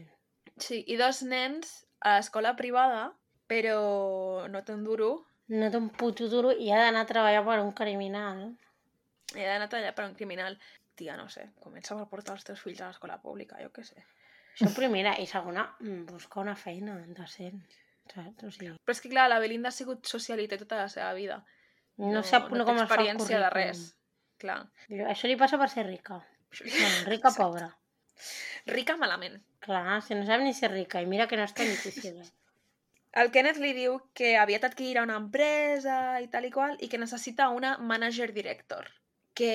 [0.59, 3.13] sí, i dos nens a l'escola privada,
[3.47, 5.13] però no té un duro,
[5.53, 8.45] No té un puto duro i ha d'anar a treballar per un criminal.
[9.35, 10.59] he d'anar a tallar per un criminal.
[10.97, 14.05] Tia, no sé, comença per portar els teus fills a l'escola pública, jo què sé.
[14.53, 15.15] Això primera.
[15.21, 17.63] I segona, mm, buscar una feina decent.
[18.13, 18.45] Saps?
[18.45, 21.45] O sigui, Però és que clar, la Belinda ha sigut socialite tota la seva vida.
[21.97, 23.83] no, sap no, no com es fa experiència de res.
[24.39, 24.59] Clar.
[25.09, 26.19] Això li passa per ser rica.
[26.61, 27.43] Bueno, rica Exacte.
[27.43, 27.69] pobra.
[28.67, 29.41] Rica malament.
[29.61, 31.01] Clar, si no sap ni ser rica.
[31.01, 32.21] I mira que no és tan difícil.
[32.21, 32.31] Eh?
[33.13, 36.99] El Kenneth li diu que aviat adquirirà una empresa i tal i qual i que
[36.99, 38.89] necessita una manager director
[39.37, 39.53] que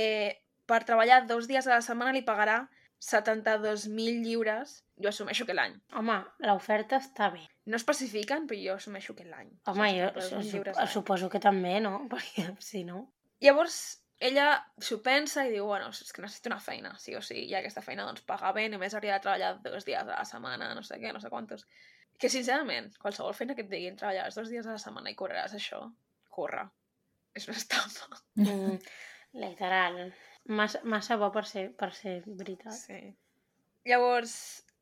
[0.69, 2.67] per treballar dos dies a la setmana li pagarà
[2.99, 5.75] 72.000 lliures, jo assumeixo que l'any.
[5.99, 6.15] Home,
[6.45, 7.43] l'oferta està bé.
[7.69, 9.51] No especifiquen, però jo assumeixo que l'any.
[9.69, 10.91] Home, jo 72.000 su- lliures su- l'any.
[10.93, 11.99] suposo que també, no?
[12.11, 13.03] Perquè si no...
[13.45, 13.77] Llavors,
[14.19, 14.47] ella
[14.81, 17.83] s'ho pensa i diu, bueno, és que necessito una feina, sí o sí, i aquesta
[17.85, 20.97] feina doncs paga bé, només hauria de treballar dos dies a la setmana, no sé
[21.01, 21.67] què, no sé quantos.
[22.17, 25.53] Que sincerament, qualsevol feina que et diguin treballar dos dies a la setmana i cobraràs
[25.57, 25.83] això,
[26.33, 26.63] corre.
[27.37, 28.21] És una estafa.
[28.41, 28.79] Mm,
[29.43, 30.01] literal.
[30.57, 32.73] Massa, massa bo per ser, per ser veritat.
[32.73, 33.01] Sí.
[33.87, 34.33] Llavors,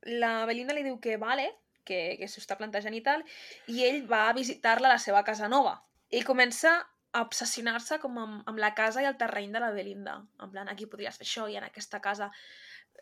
[0.07, 1.49] la Belinda li diu que vale,
[1.85, 3.23] que, que s'ho està plantejant i tal,
[3.71, 5.77] i ell va a visitar-la a la seva casa nova.
[6.15, 6.77] I comença
[7.15, 10.17] a obsessionar-se com amb, amb la casa i el terreny de la Belinda.
[10.43, 12.31] En plan, aquí podries fer això i en aquesta casa.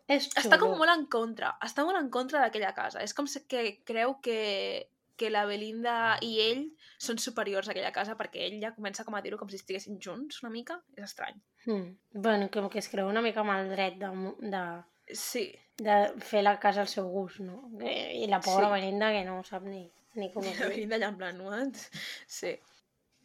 [0.07, 0.41] És xulo.
[0.41, 1.53] Està com molt en contra.
[1.63, 3.03] Està molt en contra d'aquella casa.
[3.03, 6.63] És com que creu que, que la Belinda i ell
[6.99, 9.99] són superiors a aquella casa perquè ell ja comença com a dir-ho com si estiguessin
[9.99, 10.81] junts una mica.
[10.97, 11.39] És estrany.
[11.65, 12.19] Mm.
[12.19, 14.11] Bueno, com que es creu una mica amb el dret de,
[14.51, 14.63] de,
[15.11, 17.63] Sí, De fer la casa al seu gust, no?
[17.81, 18.73] I la pobra Sí.
[18.73, 20.69] Belinda que no sap ni, ni com es la.
[20.69, 21.81] Belinda allà en plan, what?
[22.27, 22.53] Sí.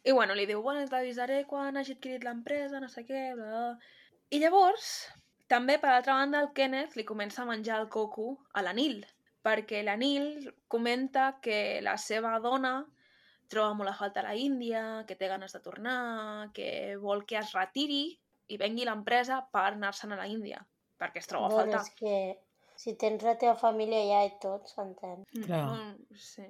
[0.03, 3.93] I bueno, li diu, bueno, t'avisaré quan hagi adquirit l'empresa, no sé què, bla, bla.
[4.31, 4.89] I llavors,
[5.49, 9.01] també, per altra banda, el Kenneth li comença a menjar el coco a la Nil,
[9.43, 12.73] perquè la Nil comenta que la seva dona
[13.49, 17.53] troba molt a falta la Índia, que té ganes de tornar, que vol que es
[17.57, 18.03] retiri
[18.49, 20.61] i vengui l'empresa per anar-se'n a la Índia,
[21.01, 21.81] perquè es troba a Bueno, faltar.
[21.81, 22.39] és que
[22.79, 25.25] si tens la teva família allà i tot, s'entén.
[25.45, 25.65] Clar.
[25.65, 26.45] Mm, sí.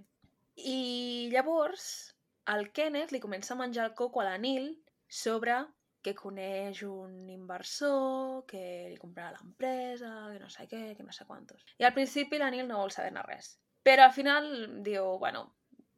[0.59, 2.13] I llavors
[2.51, 4.73] el Kenneth li comença a menjar el coco a la Nil
[5.07, 5.55] sobre
[6.01, 11.25] que coneix un inversor, que li comprarà l'empresa, que no sé què, que no sé
[11.27, 11.65] quantos.
[11.79, 13.57] I al principi la Nil no vol saber-ne res.
[13.83, 14.47] Però al final
[14.85, 15.43] diu, bueno,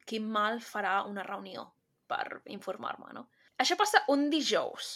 [0.09, 1.67] quin mal farà una reunió
[2.09, 3.27] per informar-me, no?
[3.61, 4.91] Això passa un dijous,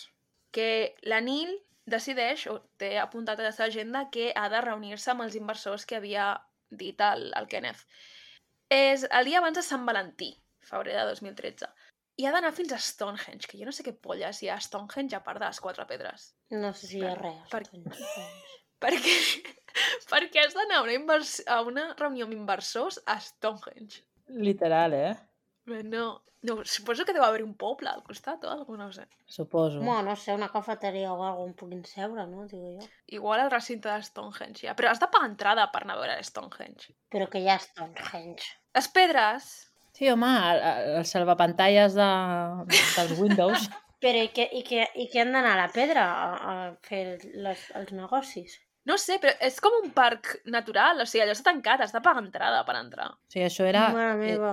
[0.56, 1.54] que la Nil
[1.86, 5.86] decideix, o té apuntat a la seva agenda, que ha de reunir-se amb els inversors
[5.86, 6.32] que havia
[6.72, 7.86] dit el, el Kenneth.
[8.74, 10.32] És el dia abans de Sant Valentí,
[10.66, 11.70] febrer de 2013.
[12.16, 14.64] I ha d'anar fins a Stonehenge, que jo no sé què polles hi ha a
[14.64, 16.30] Stonehenge a part de les quatre pedres.
[16.56, 17.42] No sé si hi ha res.
[17.52, 17.68] Per-.
[18.86, 19.14] Perquè,
[20.12, 21.38] perquè has d'anar a, una invers...
[21.48, 24.04] a una reunió amb inversors a Stonehenge.
[24.28, 25.14] Literal, eh?
[25.66, 26.10] Bé, No,
[26.46, 29.34] no, suposo que deu haver un poble al costat o alguna cosa, no sé.
[29.38, 29.80] Suposo.
[29.80, 32.46] Bueno, no sé, una cafeteria o alguna on puguin seure, no?
[32.52, 32.90] Digo jo.
[33.18, 34.76] Igual al recinte de Stonehenge, ja.
[34.78, 36.94] Però has de pagar entrada per anar a veure Stonehenge.
[37.10, 38.52] Però que ja està en Henge.
[38.78, 39.56] Les pedres...
[39.96, 40.62] Sí, home, el,
[41.00, 42.08] el salvapantalles de,
[42.98, 43.70] dels Windows.
[44.04, 46.56] Però i que, i que, i que han d'anar a la pedra a, a
[46.86, 47.04] fer
[47.42, 48.58] les, els negocis?
[48.86, 52.02] No sé, però és com un parc natural, o sigui, allò està tancat, has de
[52.06, 53.08] pagar entrada per entrar.
[53.16, 53.88] O sigui, això era...
[53.96, 54.52] Mare eh, meva.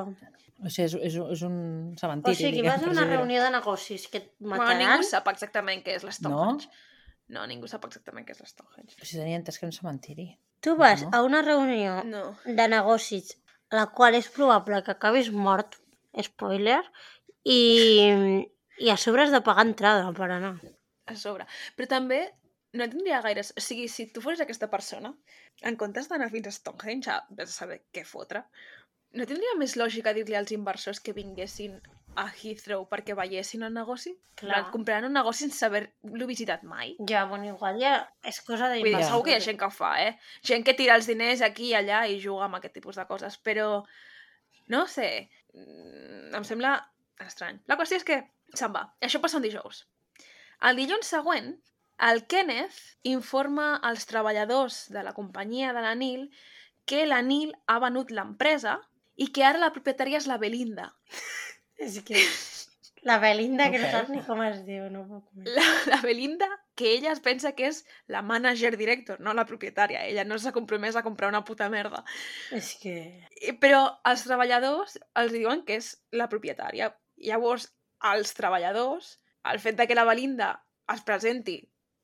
[0.63, 1.59] o sigui, és, és, és un
[1.93, 2.39] o cementiri.
[2.39, 4.81] sigui, diguem, vas a una reunió de negocis que et Bueno, mataran...
[4.87, 6.71] ningú sap exactament què és l'Stonehenge.
[6.71, 7.37] No?
[7.37, 8.95] no, ningú sap exactament què és l'Stonehenge.
[8.97, 10.31] Però si tenia entès que era un cementiri.
[10.65, 11.11] Tu vas No.
[11.19, 12.25] a una reunió No.
[12.47, 13.35] de negocis
[13.73, 15.79] la qual és probable que acabis mort,
[16.27, 16.83] spoiler,
[17.49, 17.61] i,
[18.79, 20.55] i a sobre has de pagar entrada per anar.
[21.09, 21.49] a sobre.
[21.77, 22.21] Però també
[22.79, 23.53] no tindria gaires...
[23.57, 25.13] O sigui, si tu fossis aquesta persona,
[25.69, 28.45] en comptes d'anar fins a Stonehenge a saber què fotre,
[29.19, 31.81] no tindria més lògica dir-li als inversors que vinguessin
[32.19, 34.13] a Heathrow perquè veiessin el negoci?
[34.39, 34.67] Clar.
[34.73, 36.95] Compraran un negoci sense haver-lo visitat mai.
[37.09, 37.95] Ja, bueno, igual ja
[38.29, 38.81] és cosa de...
[38.83, 40.15] Vull dir, segur que hi ha gent que ho fa, eh?
[40.45, 43.39] Gent que tira els diners aquí i allà i juga amb aquest tipus de coses,
[43.41, 43.83] però...
[44.73, 45.09] No sé,
[45.57, 46.77] mm, em sembla
[47.25, 47.59] estrany.
[47.69, 48.23] La qüestió és que
[48.55, 48.87] se'n va.
[49.03, 49.85] Això passa un dijous.
[50.63, 51.55] El dilluns següent,
[52.09, 52.79] el Kenneth
[53.11, 56.29] informa als treballadors de la companyia de la Nil
[56.87, 58.79] que la Nil ha venut l'empresa
[59.17, 60.89] i que ara la propietària és la Belinda.
[61.79, 62.19] És que...
[63.03, 63.91] La Belinda, que no Ok.
[63.97, 65.49] saps ni com es diu, no puc més.
[65.57, 66.47] La, la Belinda,
[66.79, 70.05] que ella es pensa que és la manager director, no la propietària.
[70.07, 72.05] Ella no s'ha compromès a comprar una puta merda.
[72.55, 72.95] És que...
[73.43, 76.93] I- Però els treballadors els diuen que és la propietària.
[77.27, 77.73] Llavors,
[78.13, 79.17] els treballadors,
[79.51, 80.53] el fet de que la Belinda
[80.95, 81.59] es presenti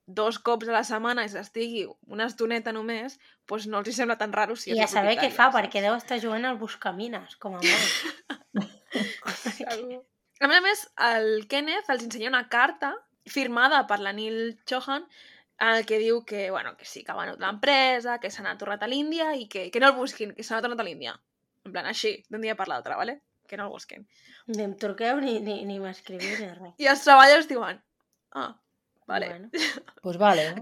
[0.08, 4.16] dos cops a la setmana i s'estigui una estoneta només, doncs no els hi sembla
[4.18, 5.58] tan raro si és I a saber què fa, saps?
[5.60, 8.38] perquè deu estar jugant al Buscamines, com a molt.
[8.92, 10.02] Segur.
[10.38, 12.92] A més a més, el Kenneth els ensenya una carta
[13.28, 15.04] firmada per la Neil Chohan
[15.58, 18.54] en el que diu que, bueno, que sí, que ha venut l'empresa, que se n'ha
[18.60, 21.16] tornat a l'Índia i que, que no el busquin, que se n'ha tornat a l'Índia.
[21.66, 23.18] En plan, així, d'un dia per l'altre, ¿vale?
[23.50, 24.06] Que no el busquin.
[24.54, 26.76] Ni em truqueu ni, ni, ni m'escriviu ni res.
[26.78, 27.82] I els treballadors diuen,
[28.38, 28.52] ah,
[29.10, 29.32] vale.
[29.34, 29.50] Bueno.
[30.04, 30.52] Pues vale?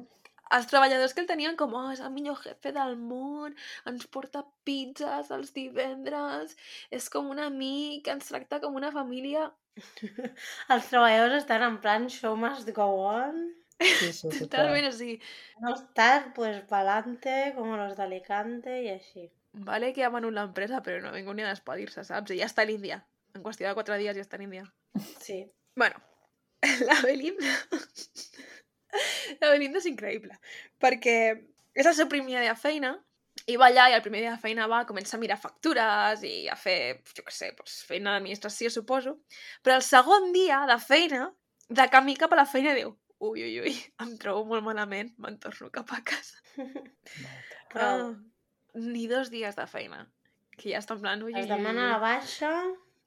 [0.55, 3.57] Els treballadors que el tenien com, oh, és el millor jefe del món,
[3.91, 6.55] ens porta pizzas els divendres,
[6.95, 9.51] és com un amic, ens tracta com una família...
[10.73, 13.43] Els treballadors estan en plan show must go on.
[13.83, 14.47] Sí, sí, total.
[14.47, 15.19] Totalment així.
[15.61, 19.27] No estar, pues, pa'lante, como los de Alicante i així.
[19.67, 22.33] Vale que ha venut l'empresa, però no ha vingut ni a despedir-se, saps?
[22.33, 23.03] I ja està a l'Índia.
[23.37, 24.65] En qüestió de quatre dies ja està a l'Índia.
[25.21, 25.43] Sí.
[25.77, 26.01] Bueno,
[26.89, 27.53] la Belinda...
[29.41, 30.37] la Belinda és increïble,
[30.83, 31.19] perquè
[31.77, 32.95] és el seu primer dia de feina
[33.47, 36.49] i va allà i el primer dia de feina va, comença a mirar factures i
[36.51, 39.19] a fer, jo què sé, doncs, feina d'administració, suposo.
[39.63, 41.29] Però el segon dia de feina,
[41.69, 45.39] de camí cap a la feina, diu ui, ui, ui, em trobo molt malament, me'n
[45.41, 46.41] torno cap a casa.
[47.73, 48.11] Prou.
[48.11, 50.05] Ah, ni dos dies de feina.
[50.57, 51.23] Que ja està en plan...
[51.25, 52.53] Ui, Es ui, demana la baixa...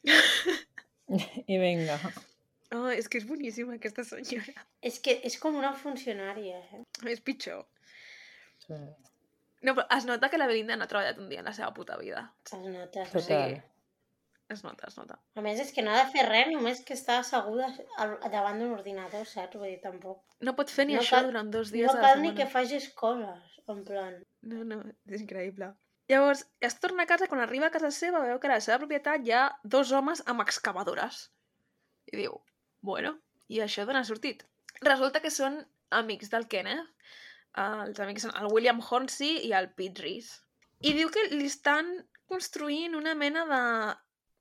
[1.50, 1.98] I vinga.
[2.76, 4.54] Oh, és que és boníssima aquesta senyora.
[4.86, 6.84] És que és com una funcionària, eh?
[7.10, 7.64] És pitjor.
[8.66, 8.78] Sí.
[9.66, 11.74] No, però es nota que la Belinda no ha treballat un dia en la seva
[11.74, 12.28] puta vida.
[12.46, 13.06] Es nota.
[13.12, 13.58] Total.
[14.50, 15.18] Es nota, es nota.
[15.38, 17.68] A més, és que no ha de fer res, només que està asseguda
[18.32, 19.58] davant d'un ordinador, saps?
[19.60, 20.22] Vull dir, tampoc.
[20.46, 22.88] No pot fer ni No això cal- durant dos dies No cal ni que facis
[22.98, 24.16] coses, en plan...
[24.42, 24.80] No, no,
[25.10, 25.74] és increïble.
[26.10, 28.80] Llavors, es torna a casa, quan arriba a casa seva, veu que a la seva
[28.82, 31.28] propietat hi ha dos homes amb excavadores.
[32.10, 32.40] I diu,
[32.82, 33.16] bueno,
[33.50, 34.46] i això d'on ha sortit?
[34.86, 35.60] Resulta que són
[35.96, 36.86] amics del Kenneth.
[37.58, 40.44] Uh, els amics són el William Hornsey i el Pete Reese.
[40.86, 41.90] I diu que li estan
[42.30, 43.64] construint una mena de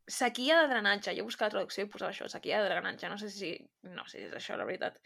[0.09, 1.15] sequia de drenatge.
[1.17, 3.11] Jo he buscat la traducció i posava això, sequia de drenatge.
[3.11, 3.53] No sé si,
[3.89, 5.01] no sé si és això la veritat.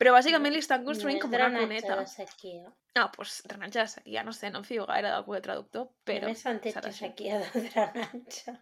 [0.00, 1.96] Però bàsicament li estan construint no és com una drenatge cuneta.
[2.00, 2.70] de sequia.
[2.96, 6.14] Ah, doncs drenatge de sequia, no sé, no em fio gaire del Google Traductor, però...
[6.22, 6.30] Però...
[6.32, 8.54] Més sentit serà que sequia de drenatge.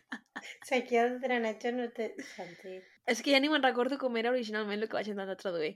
[0.70, 2.84] sequia de drenatge no té sentit.
[3.08, 5.72] És que ja ni me'n recordo com era originalment el que vaig intentar traduir.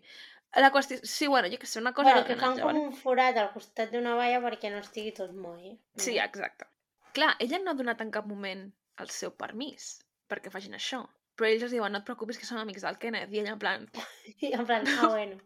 [0.57, 1.01] La qüestió...
[1.05, 2.85] Sí, bueno, jo que sé, una cosa Bueno, de que fan drenatge, com vale?
[2.89, 5.73] un forat al costat d'una valla perquè no estigui tot moll.
[5.97, 6.69] Sí, exacte.
[7.17, 8.69] Clar, ella no ha donat en cap moment
[9.01, 9.95] el seu permís
[10.29, 11.03] perquè facin això.
[11.39, 13.31] Però ells es diuen, no et preocupis que som amics del Kenneth.
[13.33, 13.87] I ella en plan...
[14.43, 15.39] I en plan, ah, bueno.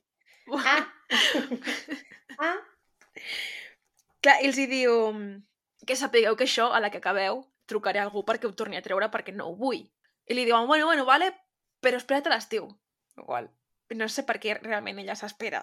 [0.65, 0.87] Ah!
[2.49, 2.57] ah!
[4.25, 4.95] Clar, i els hi diu
[5.87, 8.85] que sapigueu que això, a la que acabeu, trucaré a algú perquè ho torni a
[8.85, 9.83] treure perquè no ho vull.
[10.25, 11.33] I li diuen, bueno, bueno, vale,
[11.85, 12.71] però espera't a l'estiu.
[13.19, 13.51] Igual.
[13.99, 15.61] No sé per què realment ella s'espera,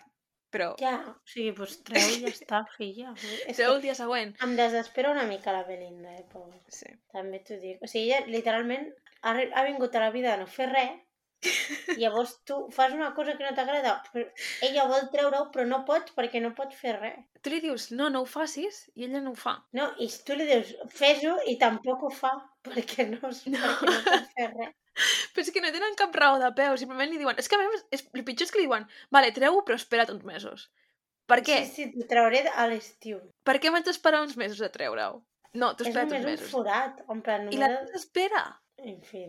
[0.54, 3.14] però Ja, o sigui, doncs treu i ja està, filla.
[3.50, 4.36] És treu el dia següent.
[4.46, 6.60] em desespera una mica la Belinda, eh, pobre.
[6.74, 6.92] Sí.
[7.16, 7.82] També t'ho dic.
[7.82, 10.98] O sigui, ella literalment ha, ha vingut a la vida a no fer res
[12.02, 14.26] llavors tu fas una cosa que no t'agrada, però
[14.68, 17.22] ella vol treure-ho però no pots perquè no pot fer res.
[17.42, 19.56] Tu li dius, no, no ho facis, i ella no ho fa.
[19.78, 22.34] No, i tu li dius, fes-ho i tampoc ho fa
[22.68, 23.32] perquè no, no.
[23.32, 24.76] Perquè no pot fer res.
[25.32, 27.38] Però és que no tenen cap raó de peu, simplement li diuen...
[27.40, 28.84] És que a més, és, el pitjor és que li diuen,
[29.16, 30.66] vale, treu-ho, però espera't uns mesos.
[31.30, 31.62] Per què?
[31.70, 33.22] Sí, sí, t'ho trauré a l'estiu.
[33.48, 35.22] Per què m'haig d'esperar uns mesos a treure-ho?
[35.56, 36.52] No, És espera't uns només un mesos.
[36.52, 38.44] forat, en plan, I la espera.
[38.84, 39.26] En fi.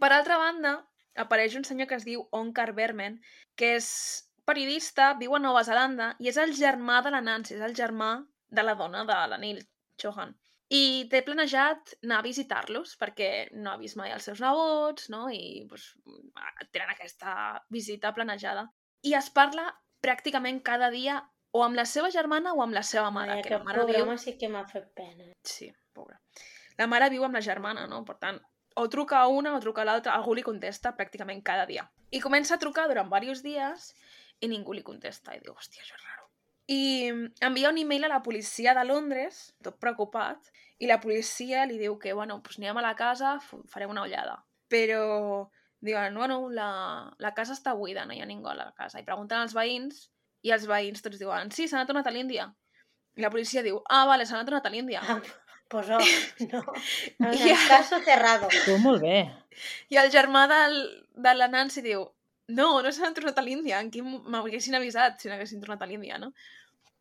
[0.00, 0.74] Per altra banda,
[1.18, 3.18] apareix un senyor que es diu Onkar Berman,
[3.58, 3.88] que és
[4.48, 8.12] periodista, viu a Nova Zelanda i és el germà de la Nancy, és el germà
[8.48, 9.60] de la dona de la Neil
[10.00, 10.34] Johan.
[10.68, 15.26] I té planejat anar a visitar-los perquè no ha vist mai els seus nebots, no?
[15.32, 15.94] I pues,
[16.72, 17.34] tenen aquesta
[17.72, 18.66] visita planejada.
[19.08, 19.70] I es parla
[20.04, 21.22] pràcticament cada dia
[21.56, 24.12] o amb la seva germana o amb la seva mare, Ai, que la mare viu...
[24.20, 25.32] sí que m'ha fet pena.
[25.44, 26.20] Sí, pobra.
[26.78, 28.04] La mare viu amb la germana, no?
[28.04, 28.36] Per tant,
[28.78, 31.88] o truca a una o truca a l'altra, algú li contesta pràcticament cada dia.
[32.10, 33.92] I comença a trucar durant diversos dies
[34.40, 35.34] i ningú li contesta.
[35.34, 36.28] I diu, hòstia, això és raro.
[36.68, 36.80] I
[37.48, 41.98] envia un e-mail a la policia de Londres, tot preocupat, i la policia li diu
[41.98, 43.38] que, bueno, doncs anirem a la casa,
[43.72, 44.36] farem una ullada.
[44.70, 45.48] Però
[45.80, 46.70] diuen, bueno, la,
[47.18, 49.00] la casa està buida, no hi ha ningú a la casa.
[49.00, 50.06] I pregunten als veïns,
[50.46, 52.50] i els veïns tots diuen, sí, s'ha tornat a l'Índia.
[53.18, 55.02] I la policia diu, ah, vale, s'ha tornat a l'Índia.
[55.68, 55.98] Pues oh,
[56.52, 56.62] no.
[57.18, 58.48] En I el caso cerrado.
[58.64, 59.18] Tu, molt bé.
[59.92, 60.78] I el germà del,
[61.16, 62.06] de la Nancy diu
[62.48, 66.18] no, no s'han tornat a l'Índia, en qui m'haguessin avisat si n'haguessin tornat a l'Índia,
[66.22, 66.32] no?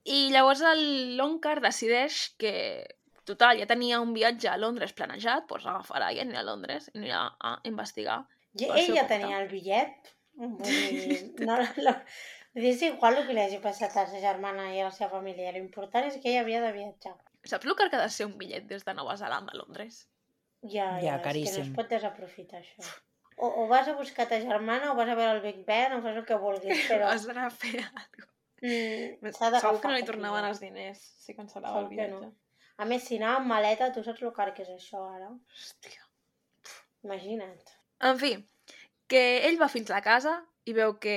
[0.07, 0.83] I llavors el
[1.19, 2.53] Loncar decideix que,
[3.27, 6.99] total, ja tenia un viatge a Londres planejat, doncs agafarà i anirà a Londres, i
[6.99, 8.21] anirà a investigar.
[8.59, 10.13] I ell ja tenia el bitllet.
[10.67, 11.93] Dir, no, no,
[12.57, 15.15] és igual el que li hagi passat a la seva germana i a la seva
[15.15, 15.55] família.
[15.55, 17.15] L'important és que ella havia de viatjar.
[17.47, 20.07] Saps el que ha de ser un bitllet des de Nova Zelanda a Londres?
[20.63, 21.61] Ja, Ja, ja, és que no caríssim.
[21.63, 22.83] es pot desaprofitar això.
[23.37, 26.01] O, o vas a buscar ta germana, o vas a veure el Big Ben, o
[26.01, 28.31] fas el que vulguis, però Has d'anar a fer alguna cosa.
[28.63, 32.19] mm, s'ha de Segur que no li tornaven els diners si cancel·lava el que no.
[32.23, 32.33] viatge.
[32.77, 35.29] A més, si anava amb maleta, tu saps el car que és això, ara?
[35.53, 36.03] Hòstia.
[37.05, 37.71] Imagina't.
[38.09, 38.33] En fi,
[39.09, 40.33] que ell va fins a la casa
[40.65, 41.15] i veu que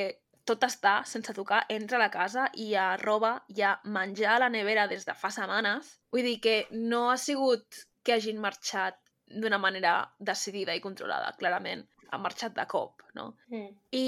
[0.51, 4.41] tot està sense tocar, entra a la casa i ha roba, hi ha menjar a
[4.45, 5.95] la nevera des de fa setmanes.
[6.15, 8.99] Vull dir que no ha sigut que hagin marxat
[9.31, 11.87] d'una manera decidida i controlada, clarament.
[12.11, 13.29] Ha marxat de cop, no?
[13.53, 13.69] Mm.
[13.95, 14.07] I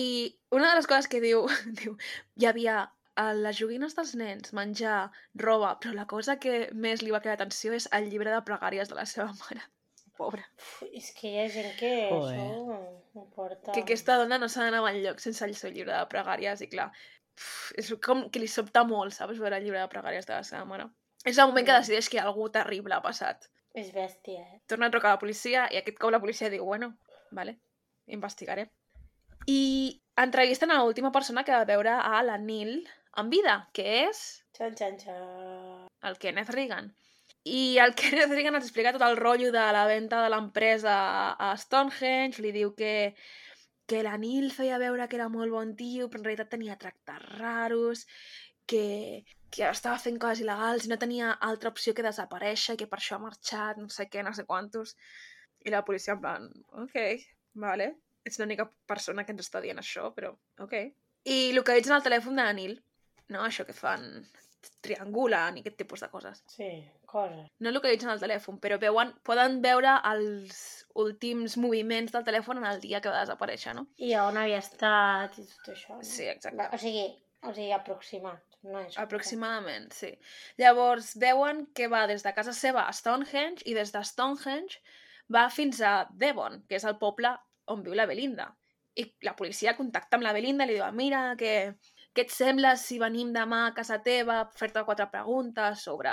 [0.50, 1.46] una de les coses que diu,
[1.82, 1.94] diu
[2.40, 2.80] hi havia
[3.22, 5.12] a les joguines dels nens, menjar,
[5.46, 8.90] roba, però la cosa que més li va cridar atenció és el llibre de pregàries
[8.90, 9.62] de la seva mare.
[10.22, 10.44] Pobra.
[10.92, 12.38] És que hi ha gent que Joder.
[12.38, 12.78] això
[13.20, 13.72] ho porta...
[13.74, 16.88] que aquesta dona no s'ha d'anar enlloc sense el seu llibre de pregàries i clar,
[17.80, 20.64] és com que li sobta molt, saps, veure el llibre de pregàries de la seva
[20.68, 20.86] mare.
[21.24, 21.82] És el moment que Mm.
[21.84, 23.48] decideix que algú terrible ha passat.
[23.74, 24.60] És bèstia, eh?
[24.68, 26.94] Torna a trucar a la policia i aquest cop la policia diu, bueno,
[27.30, 27.58] vale,
[28.06, 28.70] investigaré.
[29.46, 32.86] I entrevisten a l'última persona que va veure a la Neil
[33.16, 35.88] en vida, que és Xan, xan, xan.
[36.02, 36.92] el Kenneth Reagan.
[37.44, 40.94] I el Kenneth Reagan ens explica tot el rotllo de la venda de l'empresa
[41.34, 43.14] a Stonehenge, li diu que,
[43.90, 47.26] que la Neil feia veure que era molt bon tio, però en realitat tenia tractes
[47.40, 48.06] raros,
[48.66, 53.00] que, que estava fent coses il·legals i no tenia altra opció que desaparèixer que per
[53.00, 54.94] això ha marxat, no sé què, no sé quantos.
[55.66, 56.48] I la policia en plan,
[56.84, 56.96] ok,
[57.64, 57.90] vale,
[58.24, 60.32] ets l'única persona que ens està dient això, però
[60.62, 60.78] ok.
[61.26, 62.78] I localitzen el telèfon de la Nil,
[63.34, 63.42] no?
[63.44, 64.08] Això que fan,
[64.84, 66.42] triangulen i aquest tipus de coses.
[66.50, 66.70] Sí,
[67.08, 67.48] coses.
[67.62, 70.62] No localitzen el telèfon, però veuen, poden veure els
[71.02, 73.86] últims moviments del telèfon en el dia que va desaparèixer, no?
[73.96, 75.98] I on havia estat i tot això.
[75.98, 76.06] No?
[76.06, 76.68] Sí, exacte.
[76.72, 77.06] O sigui,
[77.42, 78.42] o sigui, aproximat.
[78.62, 80.12] No és Aproximadament, sí.
[80.60, 84.78] Llavors, veuen que va des de casa seva a Stonehenge i des de Stonehenge
[85.34, 87.32] va fins a Devon, que és el poble
[87.72, 88.52] on viu la Belinda.
[88.94, 91.74] I la policia contacta amb la Belinda i li diu, mira, que,
[92.12, 96.12] què et sembla si venim demà a casa teva a fer-te quatre preguntes sobre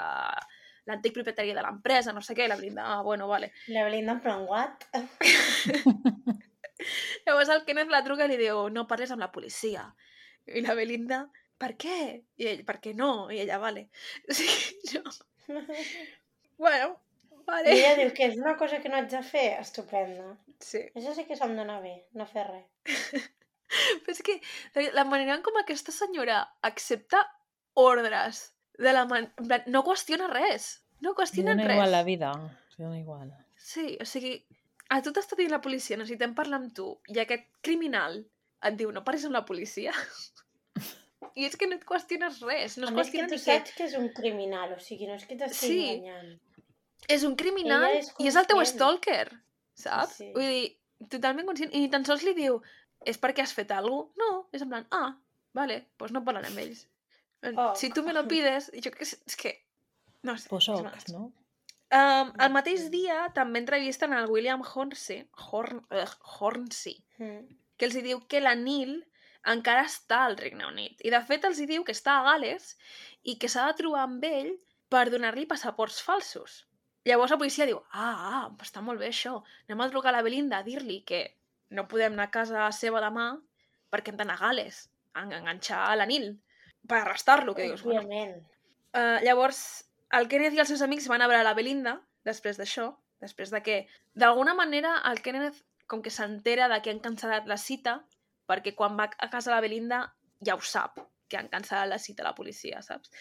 [0.89, 3.51] l'antic propietari de l'empresa, no sé què, i la Belinda, ah, bueno, vale.
[3.67, 4.87] La Belinda en plan, what?
[7.25, 9.83] Llavors el Kenneth la truca i li diu, no parles amb la policia.
[10.47, 11.25] I la Belinda,
[11.59, 11.99] per què?
[12.39, 13.27] I ell, per què no?
[13.29, 13.89] I ella, vale.
[14.39, 14.49] Sí,
[14.93, 15.03] jo,
[16.59, 16.89] bueno,
[17.39, 17.71] I vale.
[17.73, 20.31] ella diu que és una cosa que no haig de fer, estupenda.
[20.61, 20.81] Sí.
[20.95, 22.67] Això sí que se'm dona bé, no fer res.
[24.03, 24.39] Però és que
[24.95, 27.23] la manera en com aquesta senyora accepta
[27.79, 28.49] ordres
[28.79, 29.29] de la man...
[29.67, 30.79] no qüestiona res.
[31.01, 31.75] No dona res.
[31.75, 32.31] igual la vida.
[32.77, 33.31] Dona igual.
[33.55, 34.39] Sí, o sigui,
[34.89, 38.21] a tu t'està dient la policia, necessitem parlar amb tu, i aquest criminal
[38.65, 39.93] et diu, no parlis amb la policia.
[41.39, 43.85] I és que no et qüestiones res, no a es més que tu saps que
[43.85, 45.89] és un criminal, o sigui, no és que t'estigui Sí.
[45.93, 46.39] enganyant.
[47.07, 49.29] És un criminal és i és el teu stalker,
[49.77, 50.17] saps?
[50.19, 50.31] Sí.
[50.35, 50.65] Vull dir,
[51.13, 51.71] totalment conscient.
[51.71, 52.59] I ni tan sols li diu,
[53.05, 54.19] és perquè has fet alguna cosa?
[54.21, 55.13] No, és en plan, ah,
[55.53, 56.85] vale, doncs no parlaré amb ells.
[57.55, 57.73] Oh.
[57.75, 59.53] Si tu me lo pides, jo que és que...
[60.27, 60.49] No sé.
[60.51, 61.29] Pues és ok, no?
[61.89, 67.47] Um, el mateix dia també entrevisten al William Hornsey, Horn, uh, Hornsey Mm.
[67.75, 68.93] que els hi diu que la Nil
[69.51, 71.01] encara està al Regne Unit.
[71.03, 72.77] I de fet els hi diu que està a Gales
[73.23, 74.53] i que s'ha de trobar amb ell
[74.87, 76.65] per donar-li passaports falsos.
[77.07, 79.41] Llavors la policia diu, ah, ah, està molt bé això.
[79.67, 81.23] Anem a trucar a la Belinda a dir-li que
[81.69, 83.31] no podem anar a casa seva demà
[83.93, 86.31] perquè hem d'anar a Gales, a en- enganxar a la Nil,
[86.87, 88.07] per arrestar-lo, que dius, bueno.
[88.93, 89.59] Uh, llavors,
[90.17, 92.87] el Kenneth i els seus amics van a veure la Belinda després d'això,
[93.21, 93.75] després de que,
[94.13, 95.59] d'alguna manera, el Kenneth
[95.89, 97.99] com que s'entera de que han cancel·lat la cita,
[98.49, 100.03] perquè quan va a casa la Belinda
[100.45, 103.11] ja ho sap, que han cancel·lat la cita a la policia, saps?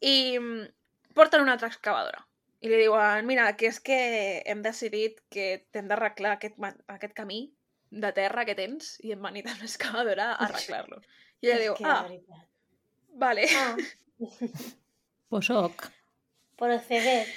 [0.00, 2.24] I mm, porten una altra excavadora.
[2.62, 3.98] I li diuen, mira, que és que
[4.46, 6.56] hem decidit que t'hem d'arreglar aquest,
[6.88, 7.46] aquest camí
[7.92, 11.00] de terra que tens i hem venit amb l'excavadora a arreglar-lo.
[11.42, 12.06] I ella diu, ah,
[13.20, 13.48] vale.
[13.58, 13.76] Ah,
[15.32, 15.86] Pues ok.
[16.60, 17.30] procedet.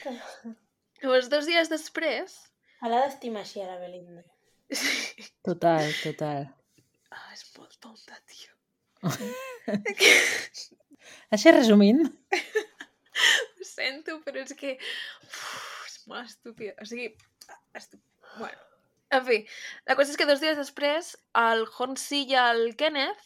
[1.02, 2.34] Llavors, dos dies després,
[2.84, 4.22] A l'ha d'estimar així a la Belinda.
[5.48, 6.50] Total, total.
[7.10, 8.52] Ah, és molt tonta, tio.
[11.34, 12.04] Així resumint,
[12.36, 14.76] Ho sento, però és que...
[15.24, 15.42] Uf,
[15.88, 16.76] és molt estúpida.
[16.82, 17.14] O sigui...
[17.78, 18.00] Estu...
[18.38, 18.75] Bueno.
[19.16, 19.38] En fi,
[19.88, 23.24] la cosa és que dos dies després el Hornsey i el Kenneth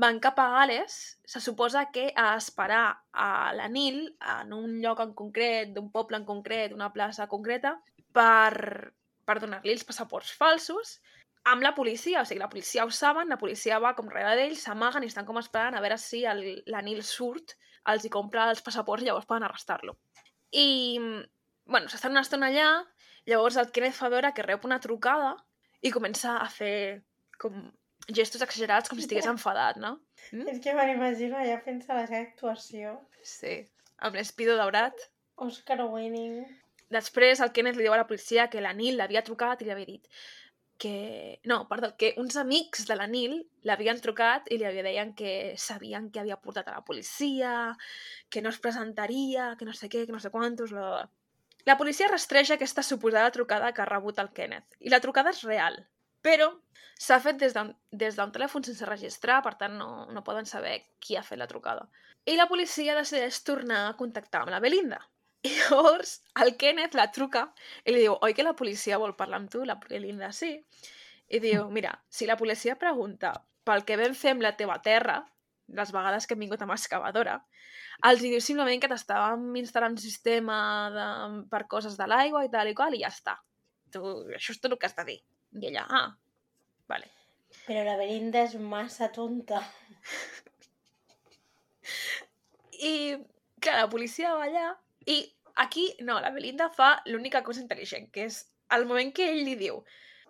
[0.00, 4.02] van cap a Gales, se suposa que a esperar a la Nil
[4.38, 7.76] en un lloc en concret, d'un poble en concret, una plaça concreta,
[8.16, 8.92] per,
[9.26, 10.98] per donar-li els passaports falsos
[11.50, 14.64] amb la policia, o sigui, la policia ho saben, la policia va com darrere d'ells,
[14.66, 17.56] s'amaguen i estan com esperant a veure si el, la Nil surt,
[17.88, 19.96] els hi compra els passaports i llavors poden arrestar-lo.
[20.52, 20.98] I,
[21.64, 22.68] bueno, s'estan una estona allà,
[23.28, 25.34] llavors el Kenneth fa veure que rep una trucada
[25.82, 27.02] i comença a fer
[27.40, 27.56] com
[28.08, 29.98] gestos exagerats com si estigués enfadat, no?
[30.32, 30.48] Mm?
[30.52, 32.96] És que me l'imagino allà fent la seva actuació.
[33.22, 33.60] Sí,
[34.00, 34.96] amb l'espido daurat.
[35.40, 36.42] Oscar winning.
[36.90, 39.74] Després el Kenneth li diu a la policia que la Nil l'havia trucat i li
[39.74, 40.08] havia dit
[40.80, 41.38] que...
[41.44, 43.36] No, perdó, que uns amics de la Nil
[43.68, 47.76] l'havien trucat i li havia deien que sabien que havia portat a la policia,
[48.32, 50.72] que no es presentaria, que no sé què, que no sé quantos...
[50.72, 51.19] Bla, bla, bla.
[51.68, 54.76] La policia rastreja aquesta suposada trucada que ha rebut el Kenneth.
[54.80, 55.76] I la trucada és real,
[56.24, 56.50] però
[57.00, 57.54] s'ha fet des
[58.16, 61.88] d'un telèfon sense registrar, per tant no, no poden saber qui ha fet la trucada.
[62.28, 65.00] I la policia decideix tornar a contactar amb la Belinda.
[65.48, 67.46] I llavors el Kenneth la truca
[67.84, 69.64] i li diu, oi que la policia vol parlar amb tu?
[69.64, 70.52] La Belinda, sí.
[71.30, 73.32] I diu, mira, si la policia pregunta
[73.64, 75.20] pel que vam fer amb la teva terra,
[75.76, 77.36] les vegades que hem vingut amb excavadora,
[78.08, 80.56] els hi diu simplement que t'estàvem instal·lant un sistema
[80.94, 81.06] de,
[81.52, 83.36] per coses de l'aigua i tal i qual, i ja està.
[83.92, 84.02] Tu,
[84.36, 85.18] això és tot el que has de dir.
[85.60, 86.08] I ella, ah,
[86.90, 87.10] vale.
[87.66, 89.60] Però la Belinda és massa tonta.
[92.90, 93.18] I,
[93.60, 94.68] clar, la policia va allà
[95.10, 95.18] i
[95.60, 98.44] aquí, no, la Belinda fa l'única cosa intel·ligent, que és
[98.76, 99.82] el moment que ell li diu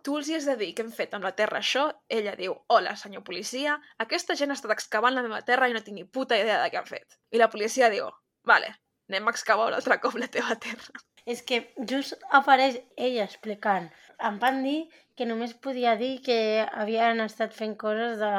[0.05, 1.87] tu els hi has de dir que hem fet amb la terra això,
[2.19, 5.83] ella diu, hola, senyor policia, aquesta gent ha estat excavant la meva terra i no
[5.85, 7.19] tinc ni puta idea de què han fet.
[7.35, 8.09] I la policia diu,
[8.49, 8.73] vale,
[9.11, 11.03] anem a excavar un altre cop la teva terra.
[11.27, 13.91] És que just apareix ella explicant.
[14.29, 14.79] Em van dir
[15.17, 18.35] que només podia dir que havien estat fent coses de,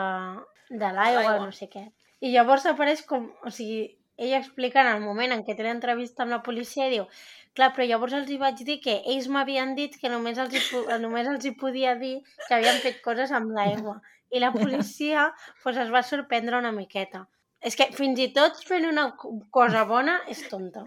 [0.81, 1.87] de l'aigua no sé què.
[2.21, 3.29] I llavors apareix com...
[3.45, 3.83] O sigui,
[4.21, 7.07] ella explica en el moment en què té l'entrevista amb la policia i diu
[7.55, 10.61] clar, però llavors els hi vaig dir que ells m'havien dit que només els, hi,
[11.03, 13.99] només els hi podia dir que havien fet coses amb l'aigua.
[14.31, 15.27] I la policia
[15.63, 17.25] pues, es va sorprendre una miqueta.
[17.61, 20.85] És que fins i tot fent una co- cosa bona és tonta.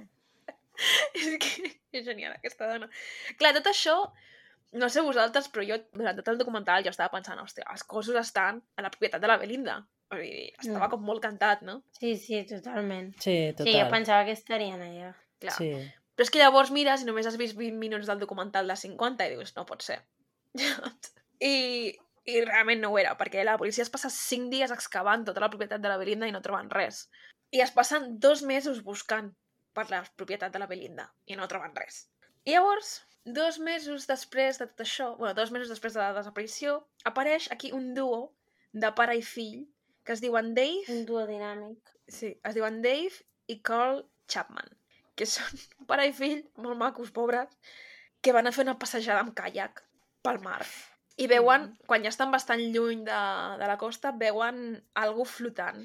[1.15, 2.89] és que és genial aquesta dona.
[3.39, 3.97] Clar, tot això,
[4.81, 8.17] no sé vosaltres, però jo durant tot el documental jo estava pensant, hòstia, els cossos
[8.19, 9.77] estan a la propietat de la Belinda.
[10.11, 10.91] Vull dir, estava Mm.
[10.97, 11.83] com molt cantat, no?
[12.01, 13.13] Sí, sí, totalment.
[13.21, 13.71] Sí, total.
[13.73, 15.13] Sí, jo pensava que estarien allà.
[15.41, 15.55] Clar.
[15.61, 15.71] Sí.
[16.15, 19.27] Però és que llavors mires i només has vist 20 minuts del documental de 50
[19.27, 19.99] i dius, no pot ser.
[21.53, 21.55] I,
[22.31, 25.51] I realment no ho era, perquè la policia es passa 5 dies excavant tota la
[25.51, 27.09] propietat de la Belinda i no troben res.
[27.51, 29.33] I es passen dos mesos buscant
[29.75, 32.05] per la propietat de la Belinda i no troben res.
[32.47, 32.95] I llavors,
[33.25, 36.79] dos mesos després de tot això, bueno, dos mesos després de la desaparició,
[37.11, 38.35] apareix aquí un duo
[38.73, 39.65] de pare i fill
[40.05, 41.95] que es diuen Dave Un duo dinàmic.
[42.07, 44.69] Sí, es diuen Dave i Carl Chapman,
[45.15, 47.51] que són un pare i fill molt macos, pobres,
[48.21, 49.85] que van a fer una passejada amb caiac
[50.25, 50.63] pel mar.
[51.21, 53.23] I veuen, quan ja estan bastant lluny de,
[53.61, 55.85] de la costa, veuen algú flotant.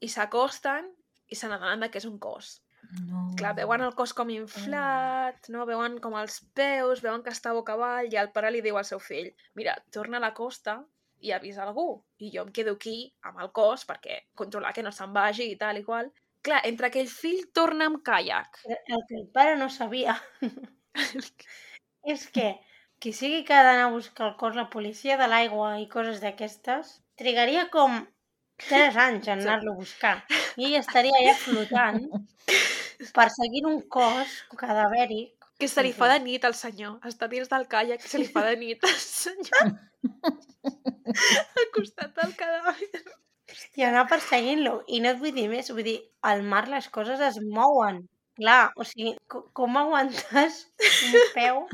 [0.00, 0.92] I s'acosten
[1.30, 2.60] i se n'adonen que és un cos.
[3.06, 3.24] No.
[3.38, 5.66] Clar, veuen el cos com inflat, no?
[5.68, 8.86] veuen com els peus, veuen que està boca avall i el pare li diu al
[8.88, 10.80] seu fill mira, torna a la costa
[11.20, 12.00] i avisa algú.
[12.18, 15.58] I jo em quedo aquí amb el cos perquè controlar que no se'n vagi i
[15.60, 16.10] tal i qual.
[16.46, 20.16] Clar, entre que el fill torna amb caiac, El que el pare no sabia
[22.14, 22.46] és que
[23.00, 26.20] qui sigui que ha d'anar a buscar el cos, la policia de l'aigua i coses
[26.24, 28.00] d'aquestes, trigaria com
[28.68, 30.14] 3 anys en anar-lo a buscar.
[30.60, 32.00] I ell estaria allà flotant
[33.16, 35.36] perseguint un cos cadavèric.
[35.60, 36.98] que se li fa de nit al senyor.
[37.08, 39.72] Està dins del caiac se li fa de nit al senyor.
[41.60, 42.90] al costat del cadàver.
[43.76, 44.80] I anar perseguint-lo.
[44.88, 48.02] I no et vull dir més, vull dir, al mar les coses es mouen.
[48.40, 50.62] Clar, o sigui, co- com aguantes
[51.10, 51.66] un peu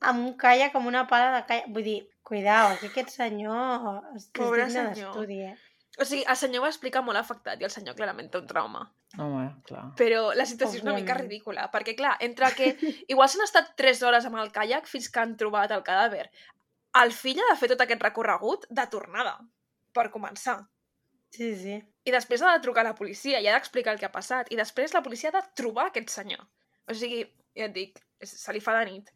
[0.00, 1.68] amb un caiac, amb una pala de caiac?
[1.72, 5.54] Vull dir, cuidao, que aquest senyor és Pobre digne d'estudi, eh?
[5.94, 8.80] O sigui, el senyor va explicar molt afectat i el senyor clarament té un trauma.
[9.14, 9.84] Home, clar.
[9.94, 11.20] Però la situació és una mica Òbviament.
[11.28, 12.72] ridícula, perquè clar, entre que
[13.06, 16.24] igual s'han estat 3 hores amb el caiac fins que han trobat el cadàver.
[16.98, 19.36] El fill ha de fer tot aquest recorregut de tornada,
[19.94, 20.56] per començar.
[21.34, 21.78] Sí, sí.
[22.06, 24.50] I després ha de trucar a la policia i ha d'explicar el que ha passat.
[24.52, 26.44] I després la policia ha de trobar aquest senyor.
[26.86, 27.24] O sigui,
[27.58, 29.10] ja et dic, se li fa de nit.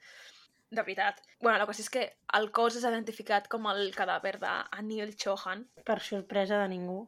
[0.70, 1.22] De veritat.
[1.40, 2.02] bueno, la cosa és que
[2.36, 6.98] el cos és identificat com el cadàver d'Anil Chohan, Per sorpresa de ningú.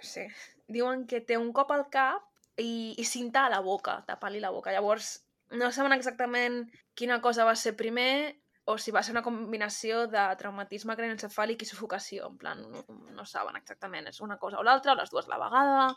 [0.00, 0.24] Sí.
[0.68, 2.24] Diuen que té un cop al cap
[2.56, 4.72] i, i cinta a la boca, tapar-li la boca.
[4.72, 5.18] Llavors,
[5.52, 6.62] no saben exactament
[6.96, 11.68] quina cosa va ser primer o si va ser una combinació de traumatisme craneoencefàlic i
[11.68, 12.28] sufocació.
[12.30, 12.84] En plan, no,
[13.16, 14.06] no saben exactament.
[14.12, 15.88] És una cosa o l'altra, o les dues a la vegada.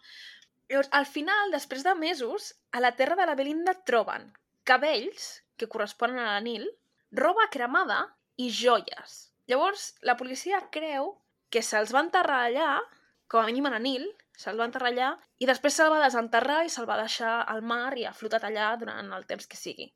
[0.72, 4.32] Llavors, al final, després de mesos, a la terra de la Belinda troben
[4.66, 6.66] cabells, que corresponen a la Nil,
[7.14, 8.00] roba cremada
[8.42, 9.16] i joies.
[9.48, 11.14] Llavors, la policia creu
[11.54, 12.70] que se'ls va enterrar allà,
[13.30, 16.64] com a mínim a la Nil, se'l va enterrar allà, i després se'l va desenterrar
[16.66, 19.92] i se'l va deixar al mar i ha flotat allà durant el temps que sigui.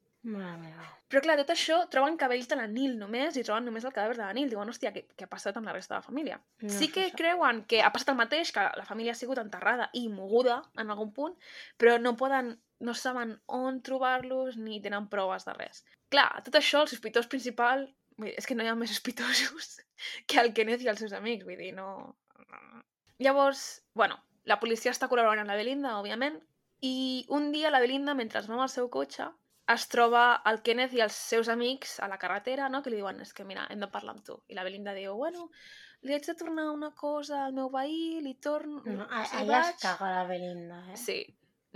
[1.09, 4.17] Però clar, tot això troben cabells de la Nil només i troben només el cadàver
[4.17, 4.49] de la Nil.
[4.51, 6.39] Diuen, hòstia, què, què ha passat amb la resta de la família?
[6.65, 9.87] No sí que creuen que ha passat el mateix, que la família ha sigut enterrada
[9.95, 11.37] i moguda en algun punt,
[11.79, 12.51] però no poden,
[12.83, 15.85] no saben on trobar-los ni tenen proves de res.
[16.11, 19.79] Clar, tot això, el sospitós principal, vull dir, és que no hi ha més sospitosos
[20.27, 21.89] que el Kenneth i els seus amics, vull dir, no...
[22.51, 22.83] no.
[23.23, 23.65] Llavors,
[23.95, 26.41] bueno, la policia està col·laborant amb la Belinda, òbviament,
[26.83, 29.25] i un dia la Belinda, mentre va amb el seu cotxe,
[29.73, 32.81] es troba el Kenneth i els seus amics a la carretera, no?
[32.83, 34.39] que li diuen, és que mira, hem de parlar amb tu.
[34.49, 35.49] I la Belinda diu, bueno,
[36.01, 38.81] li haig de tornar una cosa al meu veí, li torno...
[38.85, 40.97] No, a- allà vaig- es caga la Belinda, eh?
[40.97, 41.19] Sí.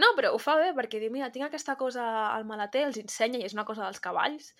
[0.01, 3.37] No, però ho fa bé, perquè diu, mira, tinc aquesta cosa al maleter, els ensenya
[3.39, 4.55] i és una cosa dels cavalls.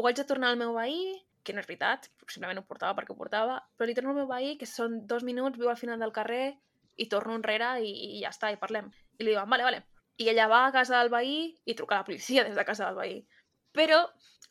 [0.00, 1.02] Ho haig de tornar al meu veí,
[1.44, 4.28] que no és veritat, simplement ho portava perquè ho portava, però li torno al meu
[4.30, 6.54] veí, que són dos minuts, viu al final del carrer,
[6.96, 8.88] i torno enrere i, i ja està, i parlem.
[9.18, 9.82] I li diuen, vale, vale.
[10.22, 12.88] I ella va a casa del veí i truca a la policia des de casa
[12.88, 13.20] del veí.
[13.74, 14.02] Però,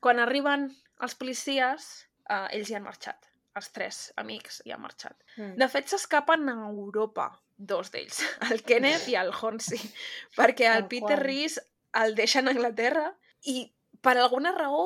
[0.03, 0.67] quan arriben
[1.05, 1.91] els policies,
[2.27, 3.29] eh, ells ja han marxat.
[3.59, 5.17] Els tres amics ja han marxat.
[5.37, 5.55] Mm.
[5.61, 9.81] De fet, s'escapen a Europa, dos d'ells, el Kenneth i el Hornsey,
[10.39, 11.25] perquè el Tal Peter qual.
[11.27, 11.59] Rees
[12.01, 13.09] el deixa en Anglaterra
[13.51, 13.65] i
[14.01, 14.85] per alguna raó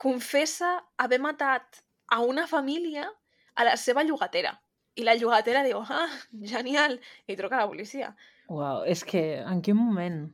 [0.00, 3.08] confessa haver matat a una família
[3.56, 4.54] a la seva llogatera.
[4.96, 6.08] I la llogatera diu, ah,
[6.48, 6.96] genial,
[7.26, 8.14] i truca a la policia.
[8.52, 10.24] Uau, és que en quin moment?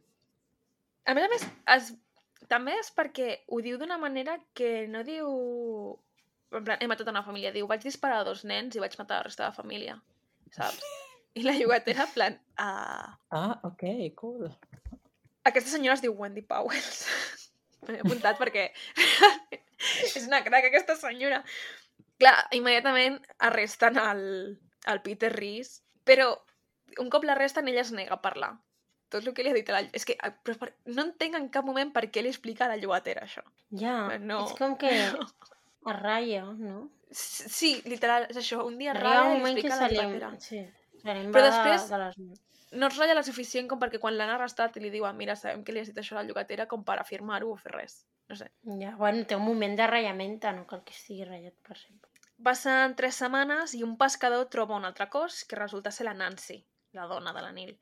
[1.08, 1.44] A més a més,
[1.74, 1.92] es...
[2.50, 5.28] també és perquè ho diu d'una manera que no diu...
[6.52, 7.52] En plan, he matat una família.
[7.54, 9.96] Diu, vaig disparar a dos nens i vaig matar la resta de la família.
[10.52, 10.84] Saps?
[11.38, 12.40] I la llogatera, en plan...
[12.60, 13.08] Uh...
[13.32, 13.86] Ah, ok,
[14.20, 14.50] cool.
[15.48, 17.06] Aquesta senyora es diu Wendy Powells.
[17.88, 18.68] M'he apuntat perquè
[20.18, 21.40] és una crac aquesta senyora.
[22.20, 23.16] Clar, immediatament
[23.48, 24.22] arresten el,
[24.92, 26.34] el Peter Rees, però
[26.98, 28.52] un cop l'arresten ella es nega a parlar.
[29.12, 29.80] Tot el que li ha dit a la...
[29.92, 30.70] És que però per...
[30.88, 33.42] no entenc en cap moment per què li explica a la llogatera això.
[33.70, 34.44] Ja, No.
[34.46, 36.86] és com que es ratlla, no?
[37.12, 38.62] Sí, literal, és això.
[38.64, 40.30] Un dia ratlla i li explica a la llogatera.
[40.40, 40.62] Sí,
[41.04, 42.16] Però després- de les.
[42.72, 45.74] No es ratlla la suficient com perquè quan l'han arrestat li diuen mira, sabem que
[45.74, 48.06] li has dit això a la llogatera com per afirmar-ho o fer res.
[48.30, 48.46] No sé.
[48.80, 52.08] Ja, bueno, té un moment de ratllament, no cal que estigui ratllat per sempre.
[52.42, 56.64] Passen tres setmanes i un pescador troba un altre cos que resulta ser la Nancy,
[56.96, 57.74] la dona de la Nil.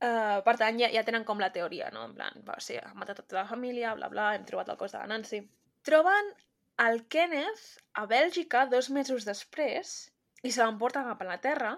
[0.00, 2.06] Uh, per tant, ja, ja tenen com la teoria, no?
[2.08, 4.94] En plan, va, sí, ha matat tota la família, bla, bla, hem trobat el cos
[4.94, 5.42] de la Nancy.
[5.84, 6.32] Troben
[6.84, 7.66] el Kenneth
[8.00, 9.94] a Bèlgica dos mesos després
[10.42, 11.74] i se l'emporten cap a la Terra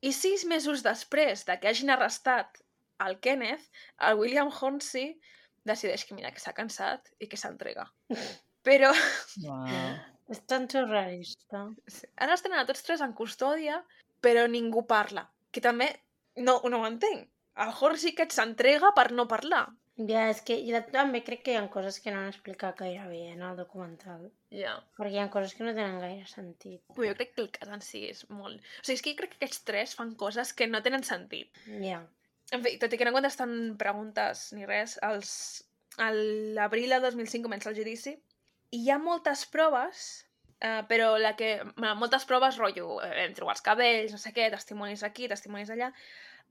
[0.00, 2.62] i sis mesos després de que hagin arrestat
[3.04, 3.68] el Kenneth,
[4.08, 5.12] el William Hornsey
[5.68, 7.84] decideix que mira, que s'ha cansat i que s'entrega.
[8.66, 8.92] Però
[9.42, 9.68] Wow.
[10.32, 11.66] És tan surrealista.
[12.16, 13.80] Tenen a tots tres en custòdia,
[14.24, 15.26] però ningú parla.
[15.52, 15.90] Que també
[16.40, 17.28] no, no ho entenc.
[17.62, 19.66] El Horsey que s'entrega per no parlar.
[20.00, 23.04] Ja, és que jo també crec que hi ha coses que no han explicat gaire
[23.10, 24.30] bé en el documental.
[24.56, 24.78] Ja.
[24.96, 26.80] Perquè hi ha coses que no tenen gaire sentit.
[26.96, 28.64] Però jo crec que el cas en si és molt...
[28.80, 31.60] O sigui, és que jo crec que aquests tres fan coses que no tenen sentit.
[31.84, 32.00] Ja.
[32.56, 35.34] En fi, tot i que no contesten preguntes ni res, els...
[36.00, 36.08] a
[36.56, 38.16] l'abril de 2005 comença el judici
[38.72, 40.06] i hi ha moltes proves,
[40.62, 41.54] eh, però la que...
[41.76, 45.92] moltes proves, rotllo, eh, hem trobat els cabells, no sé què, testimonis aquí, testimonis allà.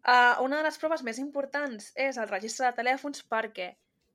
[0.02, 3.68] Uh, una de les proves més importants és el registre de telèfons perquè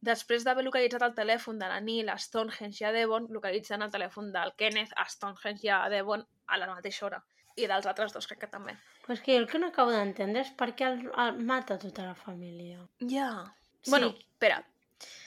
[0.03, 3.93] després d'haver localitzat el telèfon de la Nil a Stonehenge i a Devon, localitzen el
[3.95, 7.23] telèfon del Kenneth a Stonehenge i a Devon a la mateixa hora.
[7.57, 8.75] I dels altres dos crec que també.
[9.07, 11.79] Però és que jo el que no acabo d'entendre és per què el, el mata
[11.81, 12.83] tota la família.
[13.01, 13.31] Ja.
[13.81, 13.95] Sí.
[13.95, 14.61] Bueno, espera,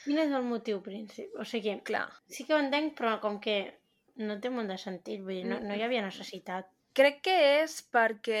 [0.04, 1.42] Quin és el motiu principal?
[1.42, 2.06] O sigui, clar.
[2.26, 3.56] sí que ho entenc, però com que
[4.20, 6.70] no té molt de sentit, vull dir, no, no hi havia necessitat.
[6.96, 8.40] Crec que és perquè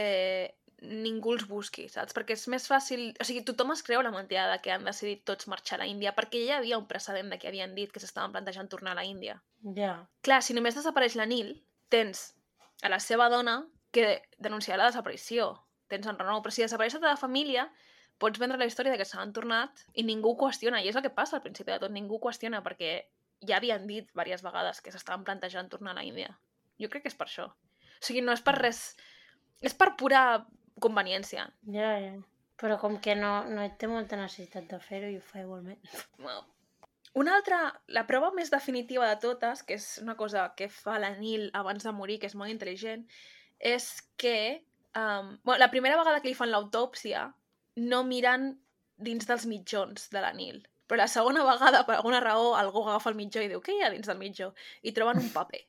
[0.80, 2.14] ningú els busqui, saps?
[2.16, 3.10] Perquè és més fàcil...
[3.20, 5.88] O sigui, tothom es creu la mentida de que han decidit tots marxar a la
[5.90, 8.94] Índia, perquè ja hi havia un precedent de que havien dit que s'estaven plantejant tornar
[8.94, 9.36] a la Índia.
[9.76, 9.92] Ja.
[10.24, 11.52] Clar, si només desapareix la Nil,
[11.92, 12.30] tens
[12.82, 13.60] a la seva dona
[13.92, 15.52] que denunciarà la desaparició.
[15.92, 17.68] Tens en Renou, però si desapareix tota la família,
[18.20, 20.80] pots vendre la història de que s'han tornat i ningú qüestiona.
[20.80, 22.94] I és el que passa al principi de tot, ningú qüestiona perquè
[23.46, 26.34] ja havien dit diverses vegades que s'estaven plantejant tornar a la Índia.
[26.80, 27.48] Jo crec que és per això.
[27.50, 28.82] O sigui, no és per res...
[29.60, 30.22] És per pura
[30.80, 31.46] conveniència.
[31.72, 32.14] Ja, ja.
[32.60, 35.80] Però com que no, no té molta necessitat de fer-ho i ho fa igualment.
[36.24, 36.44] Well,
[37.20, 37.58] una altra,
[37.90, 41.84] la prova més definitiva de totes, que és una cosa que fa la Nil abans
[41.84, 43.02] de morir, que és molt intel·ligent,
[43.58, 43.88] és
[44.20, 44.62] que
[44.94, 47.26] um, bueno, la primera vegada que li fan l'autòpsia
[47.82, 48.52] no miren
[49.00, 50.62] dins dels mitjons de la Nil.
[50.90, 53.84] Però la segona vegada, per alguna raó, algú agafa el mitjó i diu què hi
[53.86, 54.48] ha dins del mitjó?
[54.82, 55.60] I troben un paper.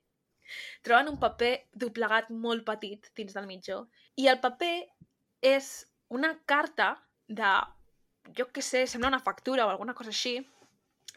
[0.84, 1.52] troben un paper
[1.84, 3.84] doblegat molt petit dins del mitjó.
[4.18, 4.74] I el paper
[5.52, 5.68] és
[6.10, 6.88] una carta
[7.28, 7.52] de,
[8.38, 10.34] jo què sé, sembla una factura o alguna cosa així,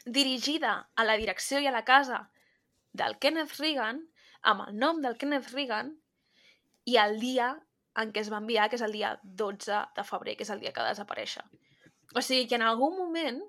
[0.05, 2.21] dirigida a la direcció i a la casa
[2.93, 4.05] del Kenneth Reagan,
[4.43, 5.95] amb el nom del Kenneth Reagan,
[6.85, 7.55] i el dia
[7.97, 10.61] en què es va enviar, que és el dia 12 de febrer, que és el
[10.61, 11.43] dia que va desaparèixer.
[12.15, 13.41] O sigui que en algun moment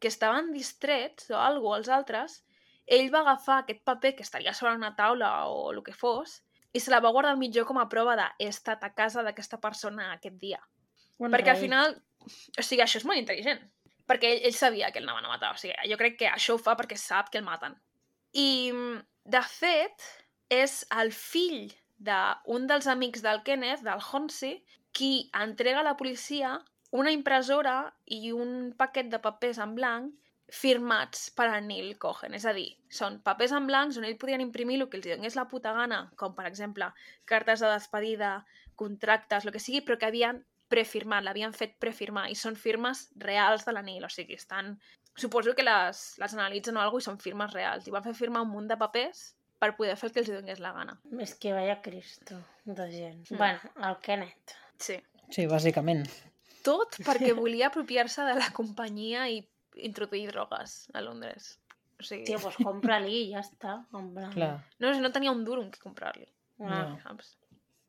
[0.00, 2.40] que estaven distrets o alguna els altres,
[2.90, 6.40] ell va agafar aquest paper que estaria sobre una taula o el que fos
[6.72, 9.22] i se la va guardar al mitjó com a prova de he estat a casa
[9.26, 10.60] d'aquesta persona aquest dia.
[11.18, 11.66] Un Perquè al rei.
[11.66, 11.94] final,
[12.24, 13.60] o sigui, això és molt intel·ligent.
[14.10, 15.52] Perquè ell, ell sabia que el anaven a matar.
[15.54, 17.76] O sigui, jo crec que això ho fa perquè sap que el maten.
[18.32, 18.72] I,
[19.26, 20.06] de fet,
[20.50, 21.70] és el fill
[22.00, 24.62] d'un dels amics del Kenneth, del Hornsey,
[24.96, 26.56] qui entrega a la policia
[26.90, 30.16] una impressora i un paquet de papers en blanc
[30.50, 32.34] firmats per a Neil Cohen.
[32.34, 35.38] És a dir, són papers en blancs on ell podien imprimir el que els donés
[35.38, 36.90] la puta gana, com per exemple
[37.24, 38.32] cartes de despedida,
[38.74, 43.66] contractes, el que sigui, però que havien prefirmat, l'havien fet prefirmar, i són firmes reals
[43.66, 44.78] de la Neil, o sigui, estan...
[45.20, 47.88] Suposo que les, les analitzen o alguna i són firmes reals.
[47.88, 49.24] I van fer firmar un munt de papers
[49.60, 50.94] per poder fer el que els donés la gana.
[51.20, 53.26] És que vaya Cristo de gent.
[53.26, 53.36] Mm.
[53.36, 54.54] Bueno, el Kenneth.
[54.80, 54.96] Sí.
[55.34, 56.06] Sí, bàsicament.
[56.66, 59.42] Tot perquè volia apropiar-se de la companyia i
[59.86, 61.54] introduir drogues a Londres.
[62.00, 63.76] O sigui, Tio, pues compra-li i ja està.
[63.96, 64.10] En.
[64.34, 64.54] Clar.
[64.80, 66.26] no, no tenia un duro amb què comprar-li.
[66.60, 66.80] No.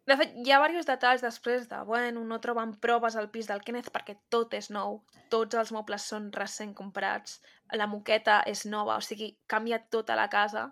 [0.09, 3.61] De fet, hi ha diversos detalls després de, bueno, no troben proves al pis del
[3.63, 4.99] Kenneth perquè tot és nou,
[5.31, 7.39] tots els mobles són recent comprats,
[7.77, 10.71] la moqueta és nova, o sigui, canvia tota la casa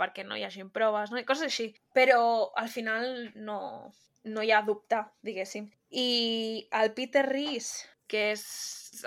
[0.00, 1.20] perquè no hi hagi proves, no?
[1.20, 1.68] I coses així.
[1.94, 2.22] Però
[2.56, 3.58] al final no,
[4.24, 5.68] no hi ha dubte, diguéssim.
[5.90, 7.72] I el Peter Rees,
[8.10, 8.44] que és,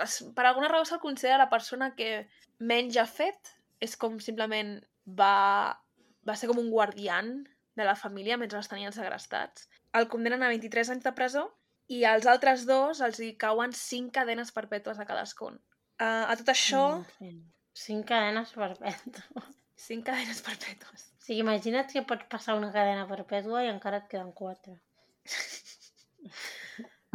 [0.00, 2.26] es, per alguna raó se'l considera la persona que
[2.60, 3.54] menys ha fet,
[3.84, 5.76] és com simplement va,
[6.24, 7.34] va ser com un guardián
[7.74, 9.68] de la família mentre els tenien segrestats.
[9.96, 11.48] El condemnen a 23 anys de presó
[11.92, 15.58] i als altres dos els hi cauen 5 cadenes perpètues a cadascun.
[16.00, 16.84] Uh, a tot això,
[17.18, 17.34] fi,
[17.74, 19.48] Cinc cadenes perpètues.
[19.84, 21.08] 5 cadenes perpètues.
[21.18, 24.78] O sigui, imagina't que pots passar una cadena perpètua i encara et queden quatre.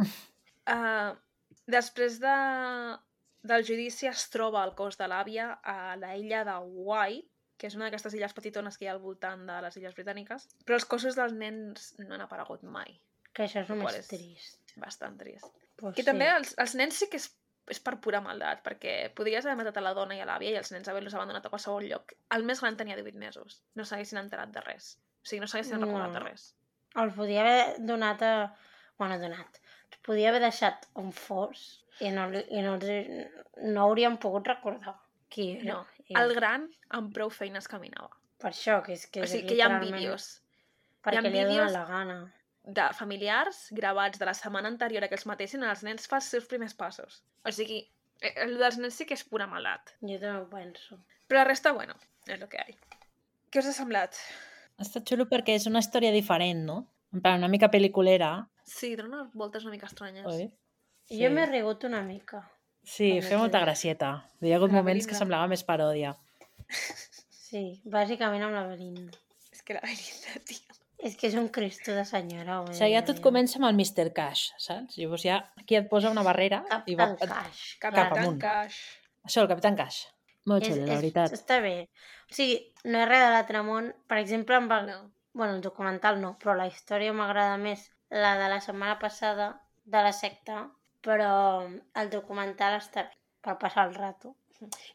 [0.00, 1.16] Uh,
[1.76, 2.34] després de,
[3.46, 7.28] del judici es troba el cos de l'àvia a la illa de White,
[7.60, 10.46] que és una d'aquestes illes petitones que hi ha al voltant de les illes britàniques,
[10.64, 12.94] però els cossos dels nens no han aparegut mai.
[13.36, 14.08] Que això és Qual només és?
[14.08, 14.72] trist.
[14.80, 15.50] Bastant trist.
[15.76, 17.26] Pues I també els, els nens sí que és,
[17.70, 20.58] és per pura maldat, perquè podries haver matat a la dona i a l'àvia i
[20.58, 22.14] els nens haver-los abandonat a qualsevol lloc.
[22.34, 23.60] El més gran tenia 18 mesos.
[23.76, 24.94] No s'haguessin enterat de res.
[25.20, 26.24] O sigui, no s'haguessin recordat de No.
[26.26, 26.46] res.
[26.96, 28.32] Els podia haver donat a...
[28.98, 29.59] Bueno, donat.
[30.06, 34.96] Podia haver deixat on fos i no, i no, no hauríem pogut recordar
[35.30, 35.74] qui era.
[35.74, 35.80] No.
[36.10, 36.66] I El gran
[36.96, 38.10] amb prou feines caminava.
[38.40, 39.20] Per això, que és que...
[39.22, 40.28] O és sigui, que hi ha literalment vídeos
[41.04, 42.18] Perquè ha li ha donat la gana.
[42.64, 46.28] de familiars gravats de la setmana anterior a que els matessin els nens fa els
[46.34, 47.22] seus primers passos.
[47.44, 47.80] O sigui,
[48.20, 49.94] eh, el dels nens sí que és pura maldat.
[50.02, 50.98] Jo també ho penso.
[51.28, 51.94] Però la resta, bueno,
[52.26, 52.98] és el que hi ha.
[53.50, 54.18] Què us ha semblat?
[54.80, 56.86] Està xulo perquè és una història diferent, no?
[57.14, 60.26] En plan, una mica pel·liculera, Sí, dona unes voltes una mica estranyes.
[60.30, 60.46] oi?
[61.10, 61.18] Sí.
[61.24, 62.44] Jo m'he rigut una mica.
[62.86, 64.10] Sí, feia molta gracieta.
[64.40, 65.18] Hi ha hagut La moments que Belinda.
[65.24, 66.14] semblava més paròdia.
[67.50, 69.16] Sí, bàsicament amb la Belinda.
[69.50, 70.76] És que la veritat, tio.
[71.02, 72.60] És que és un cristo de senyora.
[72.62, 74.12] O sigui, ja tot comença amb el Mr.
[74.14, 74.94] Cash, saps?
[75.00, 77.08] Llavors ja aquí et posa una barrera i va...
[77.18, 77.62] Cash.
[77.82, 78.38] Cap Capitán amunt.
[78.44, 78.76] Cash.
[79.26, 79.98] Això, el Capitán Cash.
[80.46, 81.34] Molt xulo, la veritat.
[81.34, 81.74] Està bé.
[82.30, 83.90] O sigui, no és res de l'altre món.
[84.06, 85.00] Per exemple, amb el, No.
[85.34, 89.48] bueno, el documental no, però la història m'agrada més la de la setmana passada
[89.84, 90.68] de la secta,
[91.02, 91.32] però
[91.96, 94.34] el documental està bé per passar el rato.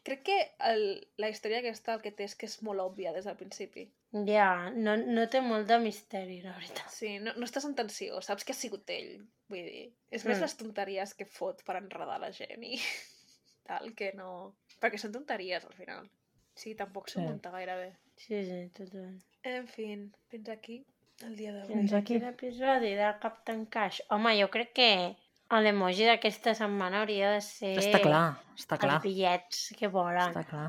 [0.06, 0.34] Crec que
[0.70, 0.82] el,
[1.18, 3.88] la història aquesta el que té és que és molt òbvia des del principi.
[4.28, 6.86] Ja, no, no té molt de misteri, la veritat.
[6.94, 9.16] Sí, no, no estàs en tensió, saps que ha sigut ell.
[9.50, 10.42] Vull dir, és més Mm.
[10.46, 12.78] les tonteries que fot per enredar la gent i
[13.66, 14.54] tal, que no...
[14.80, 16.06] Perquè són tonteries, al final.
[16.54, 17.26] Sí, tampoc s'ho Sí.
[17.26, 17.90] munta gaire bé.
[18.16, 19.18] Sí, sí, total.
[19.42, 19.90] En fi,
[20.30, 20.84] fins aquí
[21.24, 21.72] el dia d'avui.
[21.74, 22.18] Fins aquí.
[22.18, 24.02] Quin episodi del Captain Cash?
[24.14, 24.90] Home, jo crec que
[25.62, 27.74] l'emoji d'aquesta setmana hauria de ser...
[27.80, 28.24] Està clar,
[28.58, 28.98] està clar.
[28.98, 30.28] Els bitllets que volen.
[30.28, 30.68] Està clar.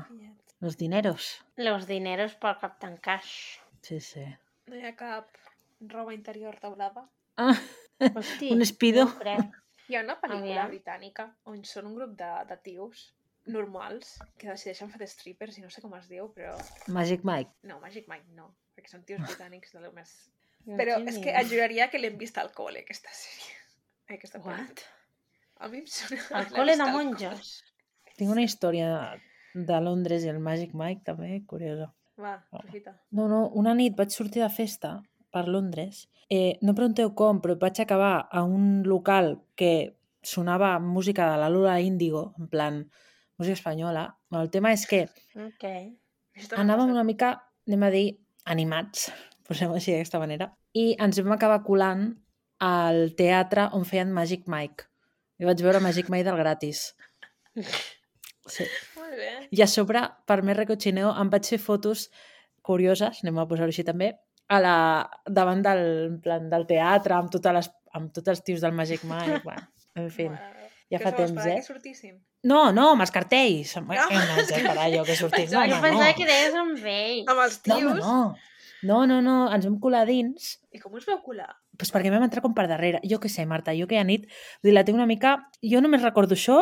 [0.64, 1.34] Los dineros.
[1.60, 3.58] Los dineros pel Captain Cash.
[3.82, 4.24] Sí, sí.
[4.70, 5.36] No hi ha cap
[5.92, 7.04] roba interior daurada.
[7.38, 7.54] Ah,
[8.14, 9.04] Hosti, un espido.
[9.24, 9.36] No.
[9.88, 10.72] Hi ha una pel·lícula Aviam.
[10.72, 13.06] britànica on són un grup de, de tios
[13.48, 16.52] normals que decideixen fer de strippers i no sé com es diu, però...
[16.92, 17.54] Magic Mike.
[17.70, 20.12] No, Magic Mike no, perquè són tios britànics de lo més...
[20.66, 23.54] Però és que et juraria que l'hem vist al col·le, aquesta sèrie.
[24.08, 24.40] Ai, Aquesta.
[24.44, 24.84] What?
[25.58, 26.20] A mi em sona...
[26.42, 27.54] L'he col·le de al monges.
[28.18, 28.90] Tinc una història
[29.54, 31.90] de Londres i el Magic Mike també, curiosa.
[32.18, 32.96] Va, aprofita.
[33.14, 34.96] No, no, una nit vaig sortir de festa
[35.34, 36.06] per Londres.
[36.30, 41.48] Eh, no pregunteu com, però vaig acabar a un local que sonava música de la
[41.48, 42.80] Lula Índigo, en plan,
[43.38, 44.18] música espanyola.
[44.28, 45.06] Bueno, el tema és que
[45.38, 45.64] Ok.
[46.38, 47.32] Això també m'ha anàvem una mica,
[47.66, 48.06] anem a dir,
[48.46, 49.08] animats,
[49.48, 52.10] posem-ho així d'aquesta manera, i ens vam acabar colant
[52.60, 54.84] al teatre on feien Magic Mike.
[55.38, 56.88] I vaig veure Magic Mike del gratis.
[58.48, 58.64] Sí.
[58.96, 59.30] Molt bé.
[59.52, 62.06] I a sobre, per més recochineo, em vaig fer fotos
[62.64, 64.12] curioses, anem a posar-ho així també,
[64.48, 64.74] a la,
[65.28, 65.82] davant del,
[66.24, 67.68] plan, del teatre, amb, totes les,
[67.98, 69.40] amb tots els tios del Magic Mike.
[69.48, 69.66] bueno,
[70.00, 70.66] en fi, meva.
[70.90, 71.58] ja Que fa temps, eh?
[71.60, 72.18] que sortissin?
[72.48, 73.74] No, no, amb els cartells.
[73.82, 73.92] No.
[73.92, 75.50] No, no, esperar jo que sortís.
[75.52, 76.16] No, Pensava- Jo pensava no.
[76.20, 77.24] que deies amb ell.
[77.28, 77.90] Amb els No, tios?
[77.92, 78.18] home, no.
[78.30, 78.36] No,
[79.10, 81.50] no, no, ens vam colar dins I com us veu colar?
[81.78, 82.98] pues perquè vam entrar com per darrere.
[83.06, 84.26] Jo què sé, Marta, jo aquella nit,
[84.58, 85.36] vull dir, la tinc una mica...
[85.62, 86.58] Jo només recordo això,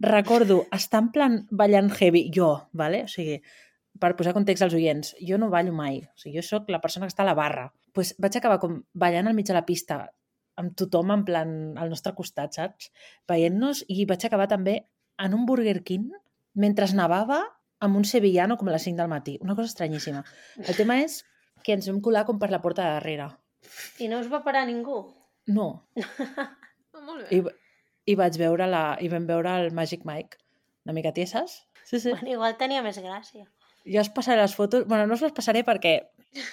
[0.00, 3.04] recordo estar en plan ballant heavy, jo, vale?
[3.04, 3.36] o sigui,
[4.00, 7.06] per posar context als oients, jo no ballo mai, o sigui, jo sóc la persona
[7.06, 7.68] que està a la barra.
[7.94, 10.00] pues vaig acabar com ballant al mig de la pista,
[10.58, 12.90] amb tothom en plan al nostre costat, saps?
[13.28, 14.80] Veient-nos, i vaig acabar també
[15.22, 16.08] en un Burger King,
[16.54, 17.42] mentre nevava,
[17.84, 19.38] amb un sevillano com a les 5 del matí.
[19.42, 20.24] Una cosa estranyíssima.
[20.56, 21.20] El tema és
[21.64, 23.30] que ens vam colar com per la porta de darrere.
[23.98, 25.00] I no us va parar ningú?
[25.48, 25.68] No,
[26.94, 27.52] Oh, molt I, bé.
[28.06, 30.36] i vaig veure la, i vam veure el Magic Mike.
[30.84, 31.62] Una mica tieses?
[31.84, 32.10] Sí, sí.
[32.12, 33.46] Bueno, igual tenia més gràcia.
[33.84, 34.86] Jo us passaré les fotos...
[34.88, 35.98] Bueno, no us les passaré perquè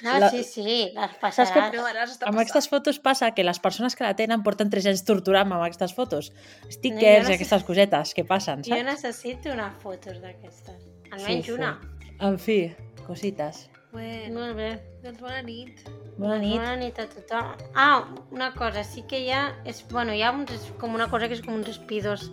[0.03, 1.71] No, La- sí, sí, les passaràs.
[1.73, 2.35] No, ara Amb passant.
[2.41, 5.95] aquestes fotos passa que les persones que la tenen porten 3 anys torturant-me amb aquestes
[5.97, 6.29] fotos.
[6.33, 8.85] No, Stickers jo no i aquestes cosetes que passen, Jo saps?
[8.85, 10.83] necessito una fotos d'aquestes.
[11.11, 11.57] Almenys Sí, sí.
[11.57, 11.71] una.
[12.19, 12.59] En fi,
[13.07, 13.69] cosites.
[13.91, 14.69] Bueno, Molt bé.
[15.03, 15.81] doncs bona nit.
[16.17, 16.55] Bona nit.
[16.59, 17.49] Bona nit a tothom.
[17.75, 19.41] Ah, una cosa, sí que hi ha...
[19.67, 22.29] És, bueno, hi ha uns, és com una cosa que és com uns espidors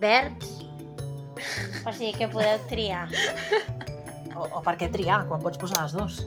[0.00, 0.62] verds.
[1.86, 3.06] O sigui que podeu triar.
[4.36, 6.22] O, o per què triar, quan pots posar les dues?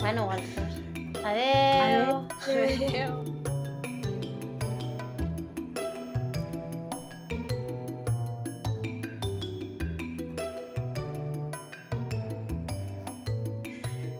[0.00, 0.80] Bueno, els dos.
[1.24, 2.20] Adeu.
[2.40, 3.40] Adéu.